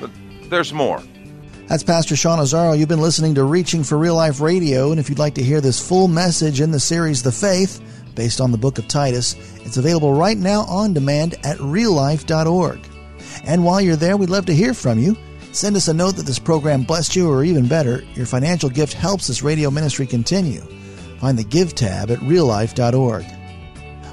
But 0.01 0.11
there's 0.49 0.73
more. 0.73 1.01
That's 1.67 1.83
Pastor 1.83 2.15
Sean 2.15 2.39
Azzaro. 2.39 2.79
You've 2.79 2.87
been 2.87 3.01
listening 3.01 3.35
to 3.35 3.43
Reaching 3.43 3.83
for 3.83 3.97
Real 3.97 4.15
Life 4.15 4.39
Radio, 4.39 4.91
and 4.91 5.01
if 5.01 5.09
you'd 5.09 5.19
like 5.19 5.33
to 5.33 5.43
hear 5.43 5.59
this 5.59 5.85
full 5.85 6.07
message 6.07 6.61
in 6.61 6.71
the 6.71 6.79
series 6.79 7.21
The 7.21 7.31
Faith, 7.31 7.81
based 8.15 8.39
on 8.39 8.51
the 8.51 8.57
book 8.57 8.79
of 8.79 8.87
Titus, 8.87 9.35
it's 9.65 9.75
available 9.75 10.13
right 10.13 10.37
now 10.37 10.61
on 10.61 10.93
demand 10.93 11.33
at 11.43 11.57
reallife.org. 11.57 12.79
And 13.43 13.65
while 13.65 13.81
you're 13.81 13.97
there, 13.97 14.15
we'd 14.15 14.29
love 14.29 14.45
to 14.45 14.55
hear 14.55 14.73
from 14.73 14.97
you. 14.97 15.17
Send 15.51 15.75
us 15.75 15.89
a 15.89 15.93
note 15.93 16.15
that 16.15 16.25
this 16.25 16.39
program 16.39 16.83
blessed 16.83 17.17
you, 17.17 17.29
or 17.29 17.43
even 17.43 17.67
better, 17.67 18.01
your 18.13 18.25
financial 18.25 18.69
gift 18.69 18.93
helps 18.93 19.27
this 19.27 19.43
radio 19.43 19.69
ministry 19.69 20.07
continue. 20.07 20.61
Find 21.19 21.37
the 21.37 21.43
Give 21.43 21.75
tab 21.75 22.11
at 22.11 22.19
reallife.org. 22.19 23.25